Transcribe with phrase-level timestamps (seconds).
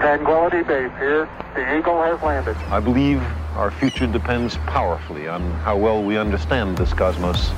[0.00, 1.28] Tranquility Base here.
[1.54, 2.56] The Eagle has landed.
[2.70, 3.20] I believe
[3.56, 7.52] our future depends powerfully on how well we understand this cosmos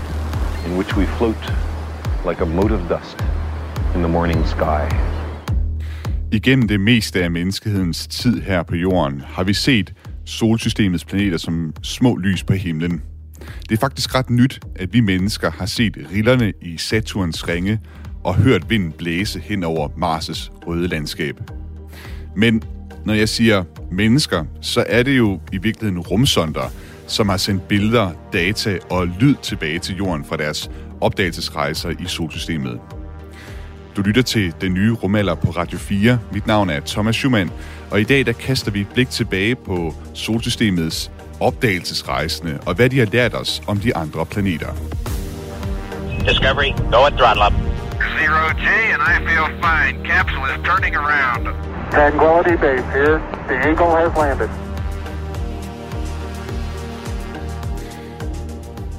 [0.67, 1.53] in which we float
[2.27, 3.17] like a mote of dust
[3.95, 4.89] in the morning sky.
[6.33, 11.73] Igennem det meste af menneskehedens tid her på jorden har vi set solsystemets planeter som
[11.83, 13.03] små lys på himlen.
[13.69, 17.81] Det er faktisk ret nyt, at vi mennesker har set rillerne i Saturns ringe
[18.25, 21.41] og hørt vinden blæse hen over Mars' røde landskab.
[22.37, 22.63] Men
[23.05, 26.73] når jeg siger mennesker, så er det jo i virkeligheden rumsonder,
[27.07, 32.81] som har sendt billeder, data og lyd tilbage til jorden fra deres opdagelsesrejser i solsystemet.
[33.97, 36.19] Du lytter til den nye rumalder på Radio 4.
[36.33, 37.51] Mit navn er Thomas Schumann,
[37.91, 42.99] og i dag der kaster vi et blik tilbage på solsystemets opdagelsesrejsende og hvad de
[42.99, 44.73] har lært os om de andre planeter.
[46.29, 47.53] Discovery, go at throttle up.
[48.19, 49.95] Zero G, and I feel fine.
[50.11, 51.72] Capsule is turning around.
[51.93, 53.19] Tranquility Base here.
[53.49, 54.49] The Eagle has landed.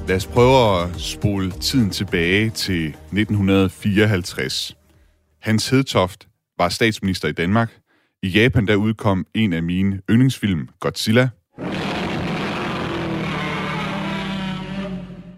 [0.08, 4.76] Lad os prøve at spole tiden tilbage til 1954.
[5.42, 6.28] Hans Hedtoft
[6.58, 7.78] var statsminister i Danmark.
[8.22, 11.28] I Japan der udkom en af mine yndlingsfilm, Godzilla.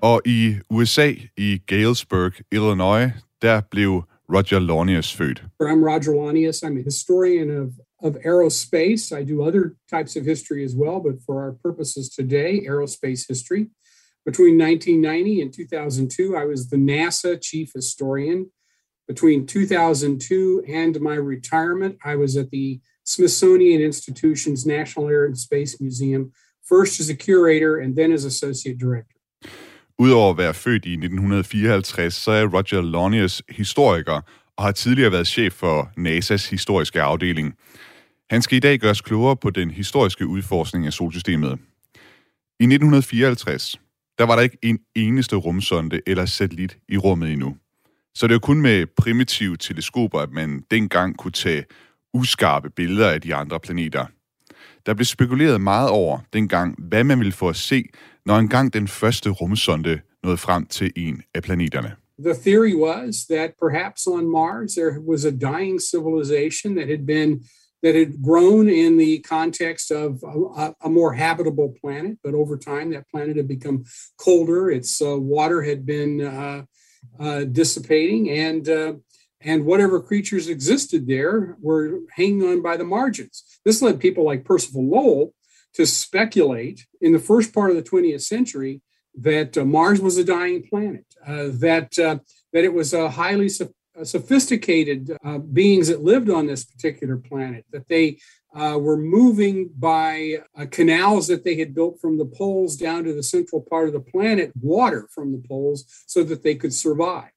[0.01, 3.11] Og i USA, i Galesburg, Illinois,
[3.43, 5.41] der blev Roger Launius Food.
[5.61, 6.65] I'm Roger Launius.
[6.65, 9.17] I'm a historian of, of aerospace.
[9.17, 13.69] I do other types of history as well, but for our purposes today, aerospace history.
[14.25, 18.51] Between 1990 and 2002, I was the NASA chief historian.
[19.07, 25.81] Between 2002 and my retirement, I was at the Smithsonian Institution's National Air and Space
[25.81, 26.33] Museum,
[26.65, 29.15] first as a curator and then as associate director.
[29.99, 34.21] Udover at være født i 1954, så er Roger Lonius historiker
[34.57, 37.55] og har tidligere været chef for NASA's historiske afdeling.
[38.31, 41.59] Han skal i dag gøres klogere på den historiske udforskning af solsystemet.
[42.61, 43.81] I 1954,
[44.19, 47.57] der var der ikke en eneste rumsonde eller satellit i rummet endnu.
[48.15, 51.65] Så det var kun med primitive teleskoper, at man dengang kunne tage
[52.15, 54.07] uskarpe billeder af de andre planeter.
[54.87, 57.85] Der blev spekuleret meget over dengang, hvad man ville få at se,
[58.27, 61.97] når engang den første rumsonde nåede frem til en af planeterne.
[62.19, 67.45] The theory was that perhaps on Mars there was a dying civilization that had been
[67.83, 70.11] that had grown in the context of
[70.57, 73.85] a, a more habitable planet, but over time that planet had become
[74.17, 74.71] colder.
[74.71, 76.63] Its uh, water had been uh,
[77.21, 78.93] uh, dissipating, and uh,
[79.41, 83.45] and whatever creatures existed there were hanging on by the margins.
[83.65, 85.35] This led people like Percival Lowell
[85.77, 88.81] to speculate in the first part of the 20th century
[89.15, 92.19] that uh, Mars was a dying planet, uh, that uh,
[92.53, 93.51] that it was a highly
[94.03, 98.19] sophisticated uh, beings that lived on this particular planet, that they
[98.55, 103.13] uh, were moving by uh, canals that they had built from the poles down to
[103.13, 107.31] the central part of the planet, water from the poles, so that they could survive.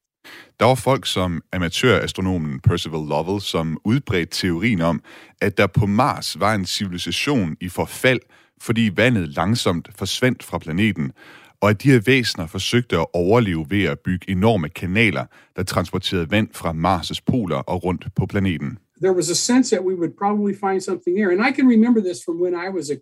[0.60, 5.02] Der var folk som amatørastronomen Percival Lovell, som udbredte teorien om,
[5.40, 8.20] at der på Mars var en civilisation i forfald,
[8.60, 11.12] fordi vandet langsomt forsvandt fra planeten,
[11.60, 15.24] og at de her væsener forsøgte at overleve ved at bygge enorme kanaler,
[15.56, 18.78] der transporterede vand fra Mars' poler og rundt på planeten.
[19.02, 21.30] There was a sense that we would probably find something there.
[21.32, 22.96] And I can remember this from when I was a,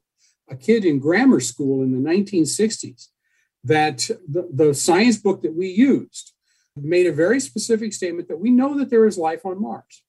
[0.54, 3.00] a kid in grammar school in the 1960s,
[3.72, 3.98] that
[4.34, 6.32] the, the science book that we used
[6.84, 10.02] made a very specific statement that we know that there is life on Mars.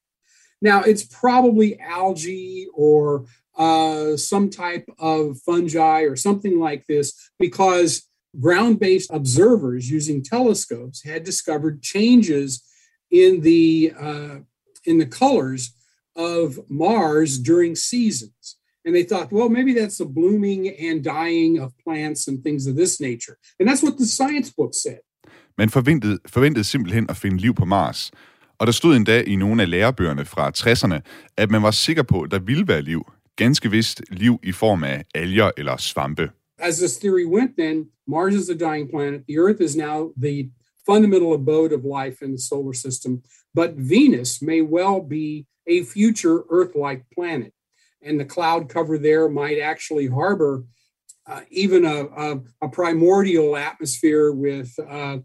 [0.62, 3.26] Now, it's probably algae or
[3.58, 8.08] uh, some type of fungi or something like this because
[8.40, 12.64] ground based observers using telescopes had discovered changes
[13.12, 14.38] in the, uh,
[14.86, 15.74] in the colors
[16.16, 18.58] of Mars during seasons.
[18.86, 22.76] And they thought, well, maybe that's the blooming and dying of plants and things of
[22.76, 23.38] this nature.
[23.60, 25.02] And that's what the science book said.
[25.60, 28.12] Man forventede, forventede simpelthen at finde liv på Mars.
[28.58, 31.00] Og der stod endda i nogle af lærebøgerne fra 60'erne,
[31.38, 33.02] at man var sikker på, at der ville være liv.
[33.36, 36.32] Ganske vist liv i form af alger eller svampe.
[36.60, 39.22] As this theory went then, Mars is a dying planet.
[39.30, 40.52] The Earth is now the
[40.86, 43.22] fundamental abode of life in the solar system.
[43.56, 47.52] But Venus may well be a future Earth-like planet.
[48.06, 50.64] And the cloud cover there might actually harbor
[51.30, 55.18] uh, even a, a, a, primordial atmosphere with uh, uh,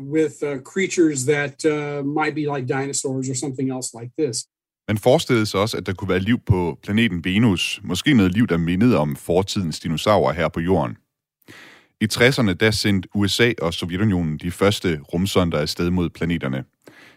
[0.00, 4.46] with uh, creatures that uh, might be like dinosaurs or something else like this.
[4.88, 7.80] Man forestillede sig også, at der kunne være liv på planeten Venus.
[7.84, 10.96] Måske noget liv, der mindede om fortidens dinosaurer her på jorden.
[12.00, 16.64] I 60'erne der sendte USA og Sovjetunionen de første rumsonder afsted mod planeterne.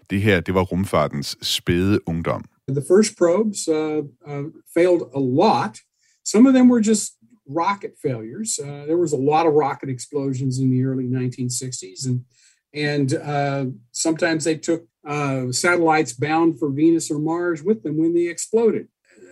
[0.10, 2.44] Det her, det var rumfartens spæde ungdom.
[2.70, 3.98] The first probes uh,
[4.32, 5.78] uh, failed a lot.
[6.26, 7.14] Some of them were just
[7.50, 8.60] rocket failures.
[8.60, 12.18] Uh, there was a lot of rocket explosions in the early 1960s, and
[12.74, 18.14] and uh, sometimes they took uh, satellites bound for Venus or Mars with them when
[18.14, 18.88] they exploded.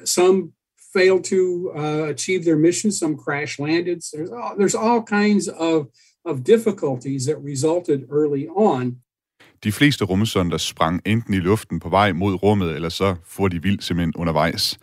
[0.05, 0.53] Some
[0.93, 2.91] failed to uh, achieve their mission.
[2.91, 4.03] Some crash landed.
[4.03, 5.87] So There's all, there's all kinds of
[6.27, 8.95] of difficulties that resulted early on.
[9.63, 13.61] De fleste rumsonder sprang enten i luften på vej mod rummet, eller så får de
[13.61, 14.79] vildt simpelthen undervejs.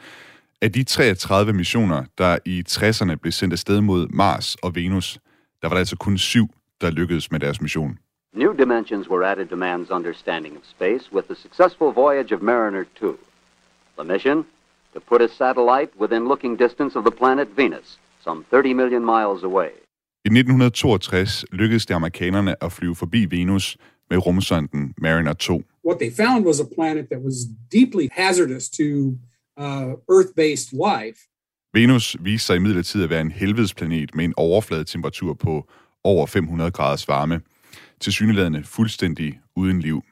[0.62, 5.18] Af de 33 missioner, der i 60'erne blev sendt afsted mod Mars og Venus,
[5.62, 6.48] der var der altså kun syv,
[6.80, 7.98] der lykkedes med deres mission.
[8.36, 12.84] New dimensions were added to man's understanding of space with the successful voyage of Mariner
[12.96, 13.16] 2.
[13.96, 14.44] The mission?
[14.94, 19.44] To put a satellite within looking distance of the planet Venus, some 30 million miles
[19.44, 19.70] away.
[20.25, 23.76] I 1962 lykkedes det amerikanerne at flyve forbi Venus
[24.10, 25.62] med rumsonden Mariner 2.
[25.84, 27.34] What they found was a planet that was
[27.72, 28.84] deeply hazardous to
[29.56, 31.19] uh, Earth-based life.
[31.75, 35.69] Venus viste sig imidlertid at være en helvedesplanet med en overfladetemperatur på
[36.04, 37.40] over 500 graders varme.
[38.04, 40.02] Til syneladende fuldstændig uden liv.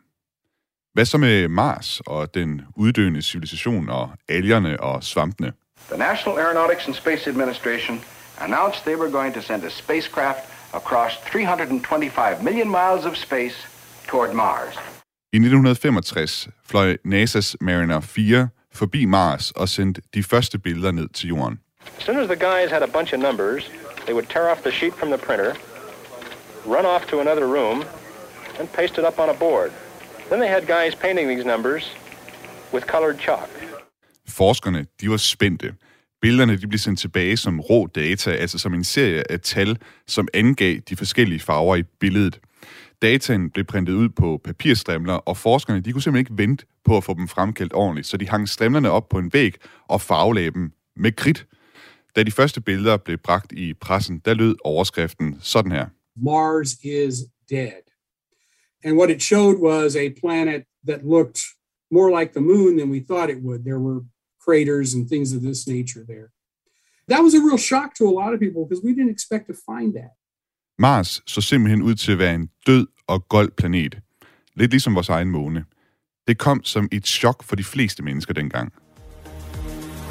[0.94, 5.52] Hvad så med Mars og den uddøende civilisation og algerne og svampene?
[5.88, 8.00] The National Aeronautics and Space Administration
[8.40, 10.38] announced they were going to send a spacecraft
[10.72, 13.56] across 325 million miles of space
[14.08, 14.74] toward Mars.
[15.32, 21.28] I 1965 fløj NASA's Mariner 4 forbi Mars og sendte de første billeder ned til
[21.28, 21.60] jorden.
[21.98, 23.70] As soon as the guys had a bunch of numbers,
[24.04, 25.54] they would tear off the sheet from the printer,
[26.66, 27.84] run off to another room,
[28.58, 29.70] and paste it up on a board.
[30.30, 31.96] Then they had guys painting these numbers
[32.72, 33.48] with colored chalk.
[34.28, 35.74] Forskerne, de var spændte.
[36.22, 40.28] Billederne de blev sendt tilbage som rå data, altså som en serie af tal, som
[40.34, 42.40] angav de forskellige farver i billedet.
[43.02, 47.04] Dataen blev printet ud på papirstrimler, og forskerne de kunne simpelthen ikke vente på at
[47.04, 49.54] få dem fremkaldt ordentligt, så de hang strimlerne op på en væg
[49.88, 51.46] og farvelagde dem med kridt.
[52.16, 55.86] Da de første billeder blev bragt i pressen, der lød overskriften sådan her.
[56.16, 57.82] Mars is dead.
[58.84, 61.40] And what it showed was a planet that looked
[61.90, 63.64] more like the moon than we thought it would.
[63.64, 64.00] There were
[64.40, 66.30] craters and things of this nature there.
[67.08, 69.54] That was a real shock to a lot of people because we didn't expect to
[69.66, 70.12] find that.
[70.78, 73.98] Mars så simpelthen ud til at være en død og gold planet.
[74.54, 75.64] Lidt ligesom vores egen måne.
[76.28, 78.72] Det kom som et chok for de fleste mennesker dengang.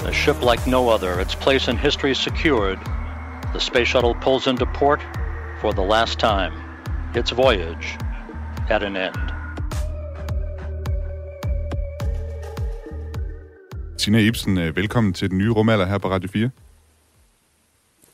[0.05, 2.77] A ship like no other, its place in history secured.
[3.53, 4.99] The space shuttle pulls into port
[5.61, 6.53] for the last time.
[7.15, 7.97] Its voyage
[8.69, 9.15] at an end.
[13.97, 16.49] Tina Ibsen, øh, velkommen til den nye rumalder her på Radio 4.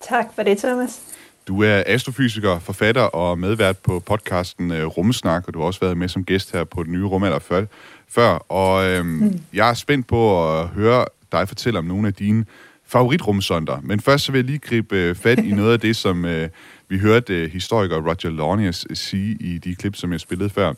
[0.02, 1.02] Tak for det, Thomas.
[1.48, 5.98] Du er astrofysiker, forfatter og medvært på podcasten uh, Rumsnak, og du har også været
[5.98, 7.66] med som gæst her på den nye rumalder før.
[8.08, 8.30] før.
[8.52, 9.42] Og øhm, mm.
[9.54, 12.46] jeg er spændt på at høre dig fortælle om nogle af dine
[12.88, 13.80] favoritrumsonder.
[13.84, 16.50] Men først så vil jeg lige gribe øh, fat i noget af det, som øh,
[16.90, 20.74] vi hørte øh, historiker Roger Lornius øh, sige i de klip, som jeg spillede før.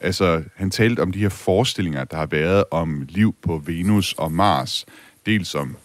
[0.00, 4.32] Altså, han talte om de her forestillinger, der har været om liv på Venus og
[4.32, 4.86] Mars.
[5.26, 5.76] Dels om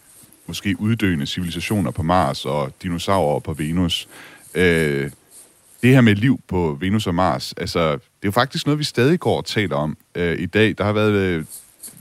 [0.48, 4.08] måske uddøende civilisationer på Mars og dinosaurer på Venus.
[4.56, 5.12] Øh,
[5.84, 8.84] det her med liv på Venus og Mars, altså, det er jo faktisk noget, vi
[8.84, 10.76] stadig går og taler om øh, i dag.
[10.78, 11.46] Der har været, øh,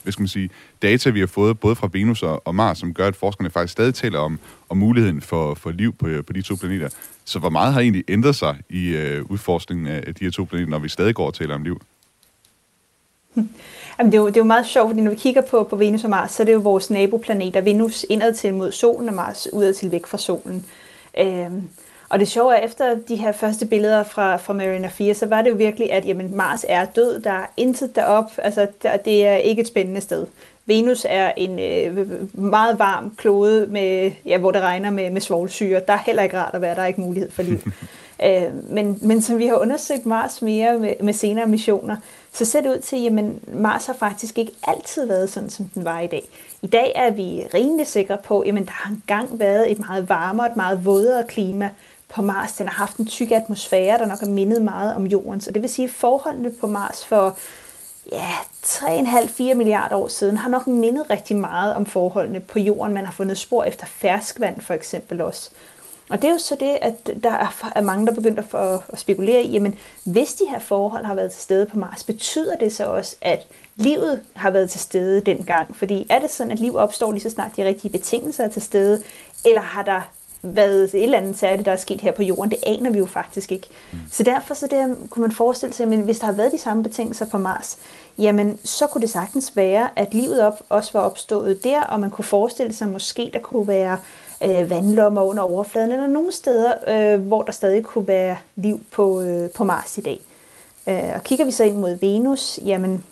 [0.02, 0.50] hvad skal man sige,
[0.82, 3.72] data, vi har fået både fra Venus og, og Mars, som gør, at forskerne faktisk
[3.72, 6.88] stadig taler om, om muligheden for, for liv på, på de to planeter.
[7.24, 10.70] Så hvor meget har egentlig ændret sig i øh, udforskningen af de her to planeter,
[10.70, 11.80] når vi stadig går og taler om liv?
[13.98, 15.76] Jamen, det, er jo, det er jo meget sjovt, fordi når vi kigger på, på
[15.76, 17.60] Venus og Mars, så er det jo vores naboplaneter.
[17.60, 20.64] Venus indad til mod solen, og Mars udad til væk fra solen.
[21.18, 21.68] Øhm,
[22.08, 25.42] og det sjove er, efter de her første billeder fra, fra Mariner 4, så var
[25.42, 27.20] det jo virkelig, at jamen, Mars er død.
[27.20, 28.30] Der er intet derop.
[28.38, 30.26] Altså, der, det er ikke et spændende sted.
[30.66, 35.80] Venus er en øh, meget varm klode, med, ja, hvor det regner med, med svovlsyre.
[35.86, 37.58] Der er heller ikke rart at være, der er ikke mulighed for liv.
[38.26, 41.96] øh, men, men som vi har undersøgt Mars mere med, med senere missioner,
[42.32, 45.84] så ser det ud til, at Mars har faktisk ikke altid været sådan, som den
[45.84, 46.28] var i dag.
[46.62, 50.46] I dag er vi rimelig sikre på, at der har engang været et meget varmere,
[50.46, 51.70] et meget vådere klima
[52.14, 52.52] på Mars.
[52.52, 55.40] Den har haft en tyk atmosfære, der nok har mindet meget om jorden.
[55.40, 57.38] Så det vil sige, at forholdene på Mars for
[58.12, 58.30] ja,
[58.64, 62.94] 3,5-4 milliarder år siden har nok mindet rigtig meget om forholdene på jorden.
[62.94, 65.50] Man har fundet spor efter ferskvand for eksempel også.
[66.08, 67.30] Og det er jo så det, at der
[67.74, 71.32] er mange, der begynder at, at spekulere i, jamen hvis de her forhold har været
[71.32, 73.46] til stede på Mars, betyder det så også, at
[73.76, 75.76] livet har været til stede dengang?
[75.76, 78.62] Fordi er det sådan, at liv opstår lige så snart de rigtige betingelser er til
[78.62, 79.02] stede,
[79.44, 80.00] eller har der
[80.46, 82.50] hvad et eller andet særligt, der er sket her på jorden.
[82.50, 83.68] Det aner vi jo faktisk ikke.
[83.92, 83.98] Mm.
[84.10, 86.82] Så derfor så det, kunne man forestille sig, at hvis der har været de samme
[86.82, 87.78] betingelser på Mars,
[88.18, 92.10] jamen så kunne det sagtens være, at livet op, også var opstået der, og man
[92.10, 93.98] kunne forestille sig, at måske der kunne være
[94.44, 99.20] øh, vandlommer under overfladen, eller nogle steder, øh, hvor der stadig kunne være liv på,
[99.20, 100.20] øh, på Mars i dag.
[100.86, 103.04] Øh, og kigger vi så ind mod Venus, jamen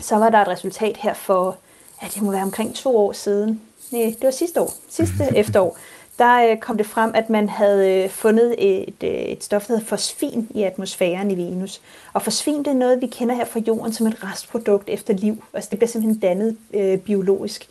[0.00, 1.56] så var der et resultat her for,
[2.02, 3.60] ja, det må være omkring to år siden.
[3.90, 5.76] Nej, det var sidste år, sidste efterår.
[6.18, 9.74] Der øh, kom det frem, at man havde øh, fundet et, øh, et stof, der
[9.74, 11.80] hedder fosfin i atmosfæren i Venus.
[12.12, 15.44] Og fosfin det er noget, vi kender her fra jorden som et restprodukt efter liv.
[15.54, 17.68] Altså det bliver simpelthen dannet øh, biologisk.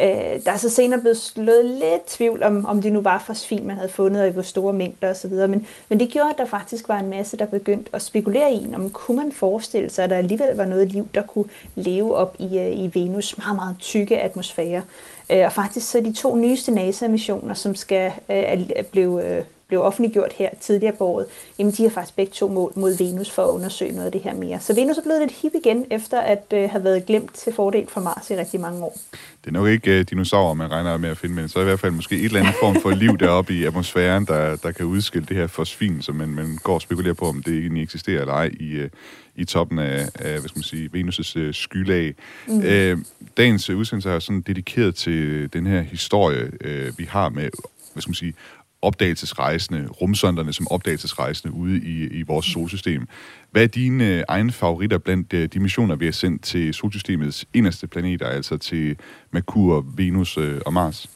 [0.00, 3.66] Øh, der er så senere blevet slået lidt tvivl om, om det nu var fosfin,
[3.66, 5.30] man havde fundet, og i hvor store mængder osv.
[5.32, 8.74] Men, men det gjorde, at der faktisk var en masse, der begyndte at spekulere i,
[8.74, 12.36] om kunne man forestille sig, at der alligevel var noget liv, der kunne leve op
[12.38, 14.82] i, øh, i Venus meget, meget tykke atmosfære.
[15.30, 20.32] Øh, og faktisk så de to nyeste NASA-missioner, som skal øh, blive øh, blev offentliggjort
[20.32, 21.26] her tidligere på året,
[21.58, 24.20] jamen de har faktisk begge to mål mod Venus for at undersøge noget af det
[24.20, 24.60] her mere.
[24.60, 27.86] Så Venus er blevet lidt hip igen, efter at øh, have været glemt til fordel
[27.88, 28.98] for Mars i rigtig mange år.
[29.44, 31.64] Det er nok ikke uh, dinosaurer, man regner med at finde, men så er i
[31.64, 34.86] hvert fald måske et eller andet form for liv deroppe i atmosfæren, der, der kan
[34.86, 38.20] udskille det her fosfin, som man, man går og spekulerer på, om det egentlig eksisterer
[38.20, 38.88] eller ej i, uh,
[39.36, 42.14] i toppen af, af hvad skal man sige, Venus' uh, skylag.
[42.46, 42.58] Mm.
[42.58, 43.04] Uh,
[43.36, 47.50] dagens udsendelse er sådan dedikeret til den her historie, uh, vi har med
[47.92, 48.34] hvad skal man sige,
[48.82, 53.08] opdagelsesrejsende, rumsonderne som opdagelsesrejsende ude i, i vores solsystem.
[53.50, 57.46] Hvad er dine øh, egne favoritter blandt øh, de missioner, vi har sendt til solsystemets
[57.54, 58.96] eneste planeter, altså til
[59.30, 61.10] Merkur, Venus øh, og Mars?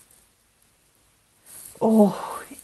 [1.80, 2.10] Åh, oh,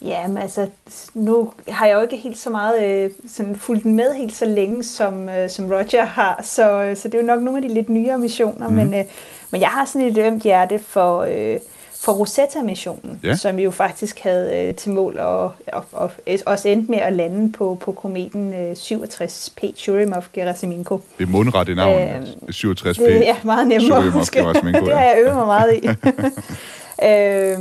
[0.01, 0.69] ja, men altså,
[1.13, 4.83] nu har jeg jo ikke helt så meget øh, sådan fulgt med helt så længe,
[4.83, 7.73] som, øh, som Roger har, så, øh, så det er jo nok nogle af de
[7.73, 8.75] lidt nyere missioner, mm.
[8.75, 9.05] men, øh,
[9.51, 11.21] men jeg har sådan et ømt hjerte for...
[11.21, 11.59] Øh,
[12.01, 13.35] for Rosetta-missionen, ja.
[13.35, 15.53] som jo faktisk havde øh, til mål at, og,
[15.91, 16.11] og,
[16.45, 20.99] også endte med at lande på, på kometen øh, 67P Churyumov-Gerasimenko.
[21.17, 23.03] Det er mundret i navnet, øh, 67P.
[23.03, 24.39] Det er meget nemmere at huske.
[24.63, 25.87] det har jeg øvet mig meget i.
[27.07, 27.59] øh,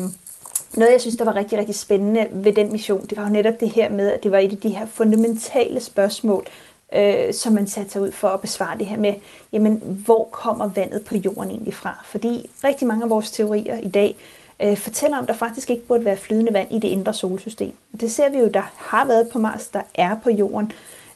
[0.76, 3.60] noget, jeg synes, der var rigtig, rigtig spændende ved den mission, det var jo netop
[3.60, 7.52] det her med, at det var et af de her fundamentale spørgsmål, øh, øh, som
[7.52, 9.14] man satte sig ud for at besvare det her med,
[9.52, 12.02] jamen, hvor kommer vandet på jorden egentlig fra?
[12.04, 14.16] Fordi rigtig mange af vores teorier i dag
[14.62, 17.72] øh, fortæller om, at der faktisk ikke burde være flydende vand i det indre solsystem.
[18.00, 20.72] Det ser vi jo, der har været på Mars, der er på jorden.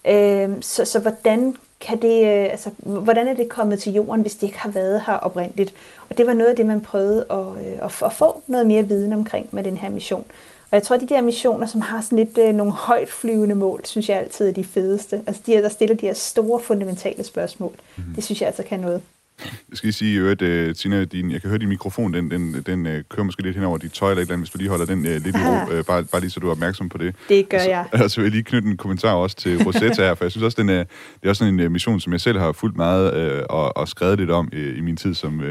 [0.07, 4.35] Øh, så, så hvordan kan det, øh, altså, hvordan er det kommet til jorden, hvis
[4.35, 5.75] det ikke har været her oprindeligt?
[6.11, 8.89] Og det var noget af det, man prøvede at, øh, at, at få noget mere
[8.89, 10.25] viden omkring med den her mission.
[10.73, 13.55] Og jeg tror, at de der missioner, som har sådan lidt øh, nogle højt flyvende
[13.55, 15.21] mål, synes jeg altid er de fedeste.
[15.27, 17.75] Altså de der stiller de her store fundamentale spørgsmål.
[17.97, 18.03] Mm.
[18.15, 19.03] Det synes jeg altså kan noget.
[19.41, 22.63] Jeg skal lige sige, at uh, Tina, din, jeg kan høre din mikrofon, den, den,
[22.67, 24.59] den uh, kører måske lidt hen over dit tøj eller et eller andet, hvis du
[24.59, 26.89] lige holder den uh, lidt i ro, uh, bare, bare lige så du er opmærksom
[26.89, 27.15] på det.
[27.29, 27.87] Det gør jeg.
[27.93, 30.25] Og så, og så vil jeg lige knytte en kommentar også til Rosetta her, for
[30.25, 32.39] jeg synes også, den er, det er også sådan en uh, mission, som jeg selv
[32.39, 35.47] har fulgt meget uh, og, og skrevet lidt om uh, i min tid som, uh,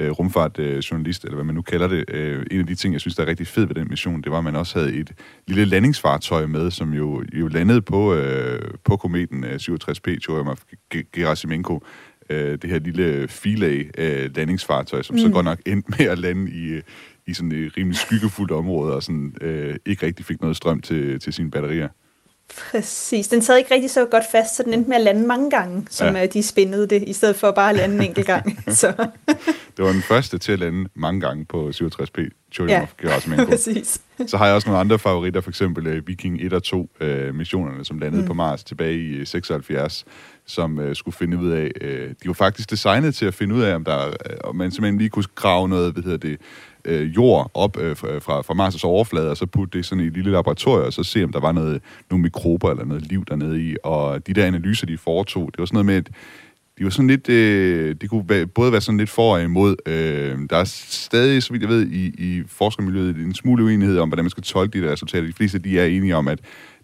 [0.00, 2.04] øh, rumfartjournalist, øh, eller hvad man nu kalder det.
[2.08, 4.32] Øh, en af de ting, jeg synes, der er rigtig fed ved den mission, det
[4.32, 5.12] var, at man også havde et
[5.46, 10.56] lille landingsfartøj med, som jo, jo landede på, øh, på kometen øh, 67P, Churyumov
[11.12, 11.82] Gerasimenko,
[12.30, 15.20] øh, det her lille filag øh, landingsfartøj, som mm.
[15.20, 16.80] så godt nok endte med at lande i,
[17.26, 21.20] i sådan et rimelig skyggefuldt område, og sådan, øh, ikke rigtig fik noget strøm til,
[21.20, 21.88] til sine batterier.
[22.48, 23.28] Præcis.
[23.28, 25.86] Den sad ikke rigtig så godt fast, så den endte med at lande mange gange,
[25.90, 26.26] som ja.
[26.26, 28.58] de spændede det, i stedet for bare at lande en enkelt gang.
[28.82, 29.06] så.
[29.76, 32.28] det var den første til at lande mange gange på 67P.
[32.68, 32.86] ja,
[33.50, 34.00] præcis.
[34.26, 36.86] Så har jeg også nogle andre favoritter, for eksempel uh, Viking 1 og 2 uh,
[37.00, 38.28] øh, missionerne, som landede mm.
[38.28, 40.04] på Mars tilbage i 76,
[40.46, 43.62] som uh, skulle finde ud af, uh, de var faktisk designet til at finde ud
[43.62, 46.40] af, om, der, uh, om man simpelthen lige kunne grave noget, hvad hedder det,
[46.84, 50.12] øh, jord op øh, fra, fra Mars' overflade, og så putte det sådan i et
[50.12, 53.62] lille laboratorium, og så se, om der var noget, nogle mikrober eller noget liv dernede
[53.62, 53.76] i.
[53.84, 56.10] Og de der analyser, de foretog, det var sådan noget med, at
[56.78, 59.76] de var sådan lidt, øh, det kunne både være sådan lidt for og imod.
[59.86, 64.08] Øh, der er stadig, så vidt jeg ved, i, i forskermiljøet en smule uenighed om,
[64.08, 65.26] hvordan man skal tolke de der resultater.
[65.26, 66.38] De fleste de er enige om, at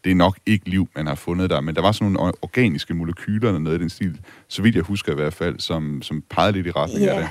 [0.04, 2.94] det er nok ikke liv, man har fundet der, men der var sådan nogle organiske
[2.94, 6.22] molekyler eller noget i den stil, så vidt jeg husker i hvert fald, som, som
[6.30, 7.16] pegede lidt i retning yeah.
[7.16, 7.30] af det.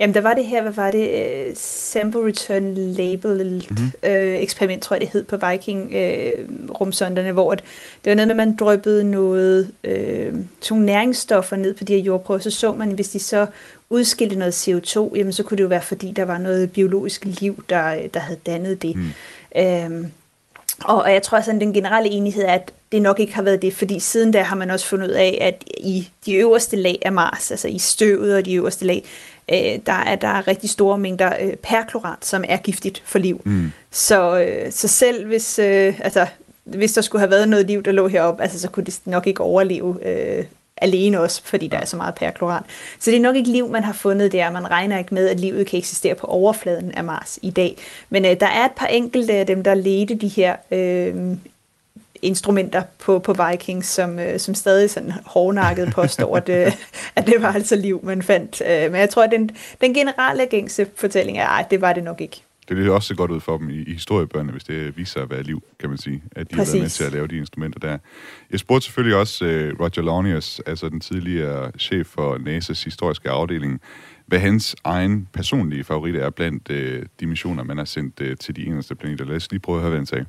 [0.00, 1.08] Jamen, der var det her, hvad var det?
[1.10, 3.92] Uh, sample Return Label mm-hmm.
[4.02, 7.64] uh, eksperiment, tror jeg det hed, på Viking-rumsonderne, uh, hvor det
[8.04, 12.40] var noget med, at man drøbbede noget, uh, to næringsstoffer ned på de her jordprøver,
[12.40, 13.46] så så man, hvis de så
[13.90, 17.64] udskilte noget CO2, jamen så kunne det jo være, fordi der var noget biologisk liv,
[17.68, 18.96] der, der havde dannet det.
[18.96, 19.12] Mm.
[20.02, 20.06] Uh,
[20.84, 23.74] og jeg tror, at den generelle enighed er, at det nok ikke har været det,
[23.74, 27.12] fordi siden da har man også fundet ud af, at i de øverste lag af
[27.12, 29.04] Mars, altså i støvet og de øverste lag,
[29.52, 33.40] øh, der er der rigtig store mængder øh, perklorat, som er giftigt for liv.
[33.44, 33.72] Mm.
[33.90, 36.26] Så, øh, så selv hvis, øh, altså,
[36.64, 39.26] hvis der skulle have været noget liv, der lå heroppe, altså, så kunne det nok
[39.26, 40.44] ikke overleve øh,
[40.76, 42.62] alene også, fordi der er så meget perklorat.
[42.98, 44.50] Så det er nok ikke liv, man har fundet der.
[44.50, 47.76] Man regner ikke med, at livet kan eksistere på overfladen af Mars i dag.
[48.10, 51.36] Men øh, der er et par enkelte af dem, der ledte de her øh,
[52.22, 56.72] instrumenter på, på Vikings, som, øh, som stadig sådan hårdnakket påstår, at, øh,
[57.16, 58.62] at det var altså liv, man fandt.
[58.66, 62.04] Øh, men jeg tror, at den, den generelle gængse fortælling er, at det var det
[62.04, 62.42] nok ikke.
[62.68, 65.22] Det er også så godt ud for dem i, i historiebøgerne, hvis det viser sig
[65.22, 66.72] at være liv, kan man sige, at de Præcis.
[66.72, 67.98] har været med til at lave de instrumenter der.
[68.50, 73.80] Jeg spurgte selvfølgelig også uh, Roger Launius, altså den tidligere chef for NASA's historiske afdeling,
[74.26, 78.56] hvad hans egen personlige favorit er blandt uh, de missioner, man har sendt uh, til
[78.56, 79.24] de eneste planeter.
[79.24, 80.26] Lad os lige prøve at høre, hvad han sagde.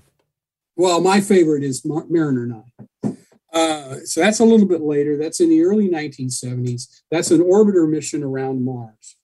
[0.79, 3.17] Well, my favorite is Mariner 9.
[3.53, 5.17] Uh, so that's a little bit later.
[5.17, 6.81] That's in the early 1970s.
[7.11, 9.16] That's an orbiter mission around Mars.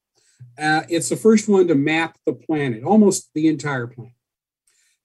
[0.60, 4.14] Uh, it's the first one to map the planet, almost the entire planet,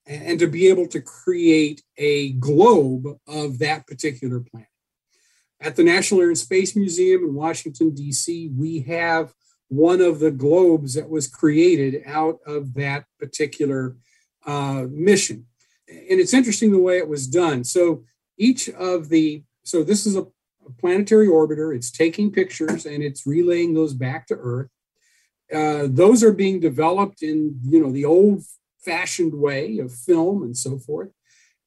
[0.05, 4.67] and, and to be able to create a globe of that particular planet.
[5.61, 9.33] At the National Air and Space Museum in Washington, D.C., we have
[9.67, 13.97] one of the globes that was created out of that particular
[14.45, 15.45] uh, mission
[15.89, 17.63] and it's interesting the way it was done.
[17.63, 18.03] So
[18.37, 20.21] each of the so this is a,
[20.65, 21.75] a planetary orbiter.
[21.75, 24.69] It's taking pictures and it's relaying those back to Earth.
[25.53, 28.43] Uh, those are being developed in you know the old
[28.79, 31.09] fashioned way of film and so forth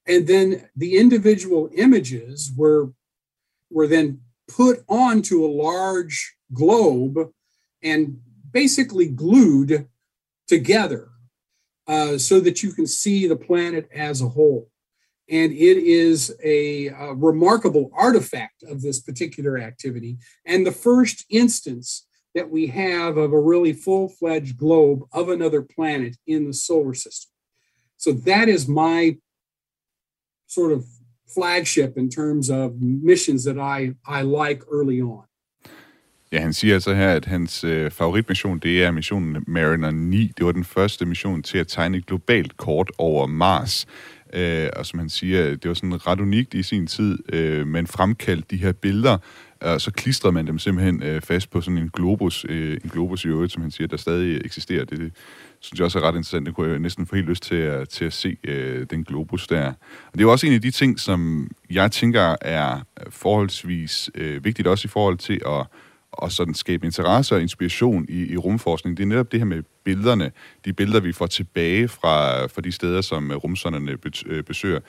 [0.07, 2.93] and then the individual images were
[3.71, 7.33] were then put onto a large globe
[7.83, 8.21] and
[8.53, 9.89] basically glued
[10.47, 11.09] together
[11.87, 14.69] uh, so that you can see the planet as a whole.
[15.29, 22.07] And it is a, a, remarkable artifact of this particular activity, and the first instance
[22.35, 26.95] that we have of a really full fledged globe of another planet in the solar
[26.95, 27.31] system.
[27.99, 29.17] So that is my
[30.47, 30.85] sort of
[31.35, 35.25] flagship in terms of missions that I, I like early on.
[36.33, 40.33] Ja, han siger altså her, at hans øh, favoritmission, det er missionen Mariner 9.
[40.39, 43.87] Det var den første mission til at tegne et globalt kort over Mars.
[44.33, 47.18] Øh, og som han siger, det var sådan ret unikt i sin tid.
[47.33, 49.18] Øh, man fremkaldte de her billeder,
[49.62, 53.25] og så klistrede man dem simpelthen øh, fast på sådan en globus, øh, en globus
[53.25, 54.85] i øvrigt, som han siger, der stadig eksisterer.
[54.85, 55.12] Det, det
[55.61, 56.46] synes jeg også er ret interessant.
[56.46, 59.46] Det kunne jeg næsten få helt lyst til at, til at se øh, den globus
[59.46, 59.66] der.
[60.07, 64.44] Og det er jo også en af de ting, som jeg tænker er forholdsvis øh,
[64.44, 65.66] vigtigt, også i forhold til at
[66.12, 69.62] og sådan skabe interesse og inspiration i, i rumforskning, det er netop det her med
[69.85, 70.33] billederne,
[70.64, 74.81] de billeder, vi får tilbage fra, fra de steder, som rumsonderne øh, besøger.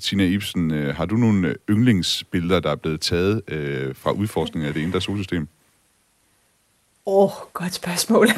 [0.00, 4.74] Tina Ibsen, øh, har du nogle yndlingsbilleder, der er blevet taget øh, fra udforskningen af
[4.74, 5.48] det indre solsystem?
[7.06, 8.26] Åh, oh, godt spørgsmål.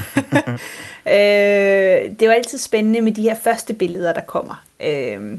[1.06, 1.14] øh,
[2.10, 4.64] det er jo altid spændende med de her første billeder, der kommer.
[4.82, 5.38] Øh,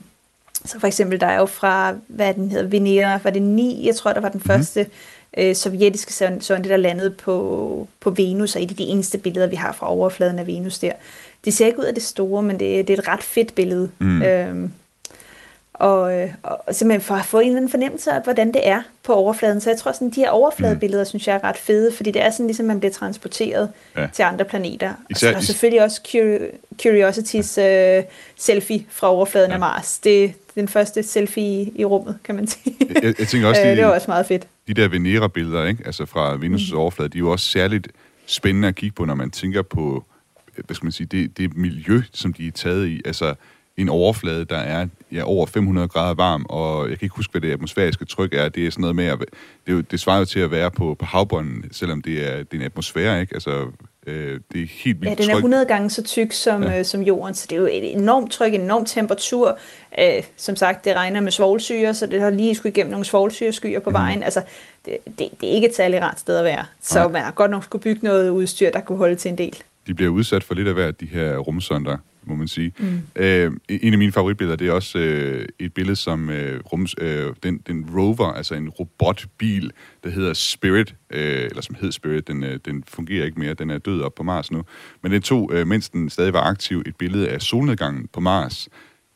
[0.66, 3.96] så for eksempel, der er jo fra, hvad den hedder, Venera, var det 9, jeg
[3.96, 4.64] tror, der var den mm-hmm.
[4.64, 4.88] første
[5.38, 9.56] øh, sovjetiske sonde, der landede på, på Venus, og et af de eneste billeder, vi
[9.56, 10.92] har fra overfladen af Venus der.
[11.46, 13.92] Det ser ikke ud af det store, men det, det er et ret fedt billede.
[14.00, 14.22] Mm.
[14.22, 14.72] Øhm,
[15.80, 18.82] og, øh, og simpelthen for at få en eller anden fornemmelse af, hvordan det er
[19.04, 19.62] på overfladen.
[19.62, 21.08] Så jeg tror, sådan, de her overfladebilleder, mm.
[21.08, 24.08] synes jeg er ret fede, fordi det er sådan, ligesom man bliver transporteret ja.
[24.14, 24.94] til andre planeter.
[25.10, 26.02] Især, og, så, selvfølgelig også
[26.82, 28.04] Curiosity's uh,
[28.36, 29.54] selfie fra overfladen ja.
[29.54, 29.98] af Mars.
[29.98, 32.76] Det er den første selfie i rummet, kan man sige.
[33.04, 34.48] Jeg, jeg tænker også, de, det var også meget fedt.
[34.68, 35.84] De der Venera-billeder, ikke?
[35.86, 36.80] altså fra Venus' mm.
[36.80, 37.88] overflade, de er jo også særligt
[38.26, 40.04] spændende at kigge på, når man tænker på
[40.66, 43.02] hvad skal man sige, det, det miljø, som de er taget i.
[43.06, 43.36] Altså,
[43.78, 47.42] en overflade, der er ja, over 500 grader varm, og jeg kan ikke huske, hvad
[47.42, 48.50] det atmosfæriske tryk er.
[48.50, 49.20] Det er sådan noget med, at
[49.68, 52.58] det, det svarer jo til at være på, på havbunden, selvom det er, det er
[52.58, 53.34] en atmosfære, ikke?
[53.34, 53.66] Altså,
[54.08, 56.80] øh, det er helt vildt Ja, den er 100 gange så tyk som, ja.
[56.80, 59.58] øh, som jorden, så det er jo et enormt tryk, en enorm temperatur.
[60.00, 63.80] Øh, som sagt, det regner med svovlsyre, så det har lige skulle igennem nogle svovlsyreskyer
[63.80, 63.94] på mm.
[63.94, 64.24] vejen.
[64.24, 64.42] Altså,
[64.86, 66.66] det, det, det er ikke et særligt rart sted at være.
[66.82, 67.08] Så Nej.
[67.08, 69.58] man har godt nok skulle bygge noget udstyr, der kunne holde til en del.
[69.88, 72.74] De bliver udsat for lidt af hvert, de her rumsonder må man sige.
[72.80, 73.00] Mm.
[73.16, 77.34] Øh, en af mine favoritbilleder, det er også øh, et billede, som øh, rums, øh,
[77.44, 79.72] den, den rover, altså en robotbil,
[80.04, 83.70] der hedder Spirit, øh, eller som hed Spirit, den, øh, den fungerer ikke mere, den
[83.70, 84.64] er død op på Mars nu.
[85.04, 88.70] Men den tog, øh, mens den stadig var aktiv, et billede af solnedgangen på Mars,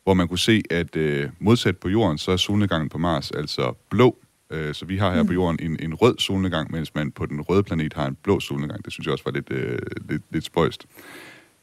[0.04, 3.74] hvor man kunne se, at øh, modsat på Jorden, så er solnedgangen på Mars altså
[3.90, 4.16] blå.
[4.52, 5.26] Øh, så vi har her mm.
[5.26, 8.40] på Jorden en, en rød solnedgang, mens man på den røde planet har en blå
[8.40, 8.84] solnedgang.
[8.84, 10.86] Det synes jeg også var lidt, øh, lidt, lidt spøjst.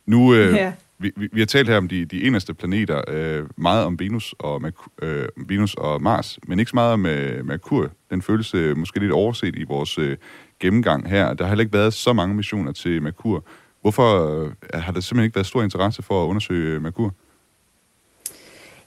[0.07, 3.45] Nu, øh, ja vi, vi, vi har talt her om de, de eneste planeter, øh,
[3.55, 4.61] meget om Venus og,
[5.01, 7.89] øh, Venus og Mars, men ikke så meget om øh, Merkur.
[8.09, 10.17] Den føles øh, måske lidt overset i vores øh,
[10.59, 11.33] gennemgang her.
[11.33, 13.43] Der har heller ikke været så mange missioner til Merkur.
[13.81, 17.13] Hvorfor øh, har der simpelthen ikke været stor interesse for at undersøge Merkur?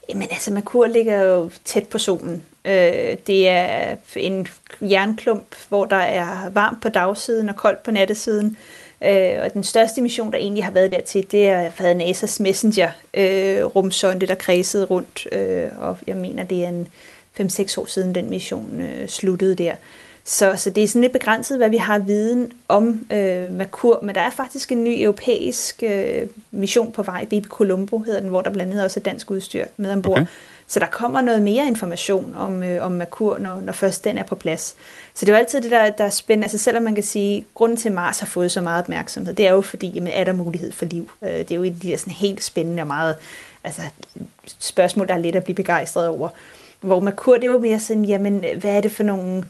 [0.09, 2.43] Jamen altså, Merkur ligger jo tæt på solen.
[2.65, 4.47] Øh, det er en
[4.81, 8.47] jernklump, hvor der er varmt på dagsiden og koldt på nattesiden.
[8.47, 12.41] Øh, Øh, og den største mission, der egentlig har været dertil, det har været NASA's
[12.43, 15.27] Messenger-rumsonde, øh, der kredsede rundt.
[15.31, 16.87] Øh, og jeg mener, det er en
[17.39, 19.75] 5-6 år siden, den mission øh, sluttede der.
[20.23, 24.15] Så, så det er sådan lidt begrænset, hvad vi har viden om øh, Merkur, men
[24.15, 28.41] der er faktisk en ny europæisk øh, mission på vej, Baby Colombo hedder den, hvor
[28.41, 30.17] der blandt andet også er dansk udstyr med ombord.
[30.17, 30.25] Okay.
[30.71, 34.23] Så der kommer noget mere information om, øh, om Merkur, når, når først den er
[34.23, 34.75] på plads.
[35.13, 36.45] Så det er jo altid det, der, der er spændende.
[36.45, 39.33] Altså selvom man kan sige, at grunden til, at Mars har fået så meget opmærksomhed,
[39.33, 41.11] det er jo fordi, jamen, er der mulighed for liv?
[41.21, 43.15] Øh, det er jo et af de der sådan helt spændende og meget
[43.63, 43.81] altså,
[44.59, 46.29] spørgsmål, der er let at blive begejstret over.
[46.81, 49.43] Hvor Merkur, det er jo mere sådan, jamen, hvad er det for nogle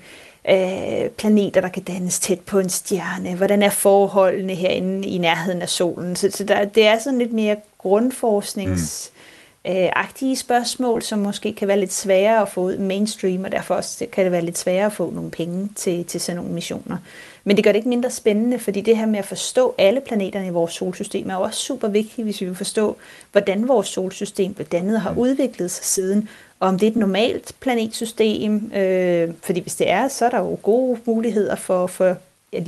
[0.49, 3.35] øh, planeter, der kan dannes tæt på en stjerne?
[3.35, 6.15] Hvordan er forholdene herinde i nærheden af solen?
[6.15, 9.11] Så, så der, det er sådan lidt mere grundforsknings...
[9.13, 9.17] Mm
[9.67, 13.75] øh, agtige spørgsmål, som måske kan være lidt sværere at få ud mainstream, og derfor
[13.75, 16.97] også kan det være lidt sværere at få nogle penge til, til sådan nogle missioner.
[17.43, 20.47] Men det gør det ikke mindre spændende, fordi det her med at forstå alle planeterne
[20.47, 22.97] i vores solsystem er også super vigtigt, hvis vi vil forstå,
[23.31, 26.97] hvordan vores solsystem blev dannet og har udviklet sig siden, og om det er et
[26.97, 32.15] normalt planetsystem, øh, fordi hvis det er, så er der jo gode muligheder for, for
[32.53, 32.63] ja,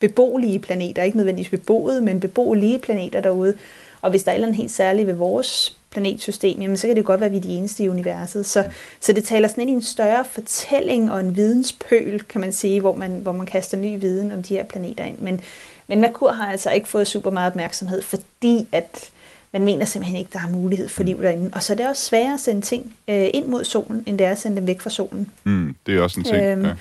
[0.00, 3.54] beboelige planeter, ikke nødvendigvis beboede, men beboelige planeter derude.
[4.00, 7.20] Og hvis der er noget helt særligt ved vores planetsystem, jamen så kan det godt
[7.20, 8.46] være, at vi er de eneste i universet.
[8.46, 8.64] Så,
[9.00, 12.80] så det taler sådan ind i en større fortælling og en videnspøl, kan man sige,
[12.80, 15.18] hvor man, hvor man kaster ny viden om de her planeter ind.
[15.18, 15.40] Men,
[15.86, 19.10] men Merkur har altså ikke fået super meget opmærksomhed, fordi at
[19.52, 21.50] man mener simpelthen ikke, der er mulighed for liv derinde.
[21.52, 24.26] Og så er det også sværere at sende ting øh, ind mod solen, end det
[24.26, 25.30] er at sende dem væk fra solen.
[25.44, 26.74] Mm, det er også en ting, øhm, ja.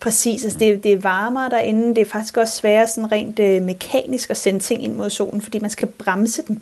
[0.00, 1.88] Præcis, altså det, det er varmere derinde.
[1.88, 5.40] Det er faktisk også sværere sådan rent øh, mekanisk at sende ting ind mod solen,
[5.40, 6.60] fordi man skal bremse dem.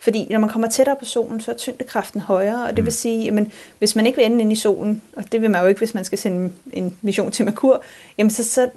[0.00, 2.90] Fordi når man kommer tættere på solen, så er tyngdekraften højere, og det vil mm.
[2.90, 3.46] sige, at
[3.78, 5.94] hvis man ikke vil ende ind i solen, og det vil man jo ikke, hvis
[5.94, 7.82] man skal sende en mission til Merkur,
[8.18, 8.70] jamen så, så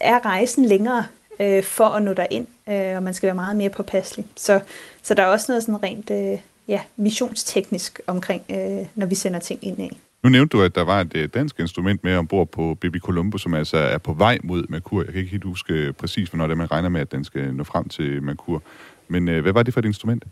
[0.00, 1.06] er rejsen længere
[1.40, 4.26] øh, for at nå derind, øh, og man skal være meget mere påpasselig.
[4.36, 4.60] Så,
[5.02, 9.38] så der er også noget sådan rent øh, ja, missionsteknisk omkring, øh, når vi sender
[9.38, 9.90] ting ind af.
[10.22, 13.38] Nu nævnte du, at der var et øh, dansk instrument med ombord på Baby Colombo,
[13.38, 15.02] som altså er på vej mod Merkur.
[15.02, 17.54] Jeg kan ikke helt huske præcis, hvornår det er, man regner med, at den skal
[17.54, 18.62] nå frem til Merkur.
[19.08, 20.24] Men øh, hvad var det for et instrument?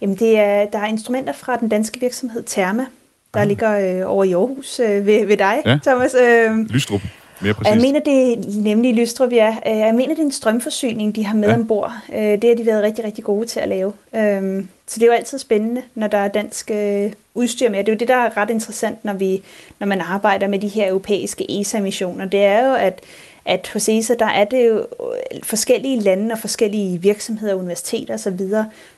[0.00, 2.86] Jamen, det er, der er instrumenter fra den danske virksomhed Therma,
[3.34, 3.48] der ah.
[3.48, 5.78] ligger øh, over i Aarhus øh, ved, ved dig, ja.
[5.82, 6.14] Thomas.
[6.14, 7.00] Øh, Lystrup.
[7.42, 7.74] Mere præcis.
[7.74, 9.56] Jeg mener, det er nemlig Lystrup, ja.
[9.66, 11.54] Øh, jeg mener, det er en strømforsyning, de har med ja.
[11.54, 11.92] ombord.
[12.14, 13.92] Øh, det har de været rigtig, rigtig gode til at lave.
[14.16, 17.78] Øhm, så det er jo altid spændende, når der er dansk øh, udstyr med.
[17.78, 19.42] Det er jo det, der er ret interessant, når, vi,
[19.78, 22.24] når man arbejder med de her europæiske ESA-missioner.
[22.24, 23.00] Det er jo, at
[23.44, 28.40] at hos ESA, der er det jo øh, forskellige lande og forskellige virksomheder, universiteter osv.,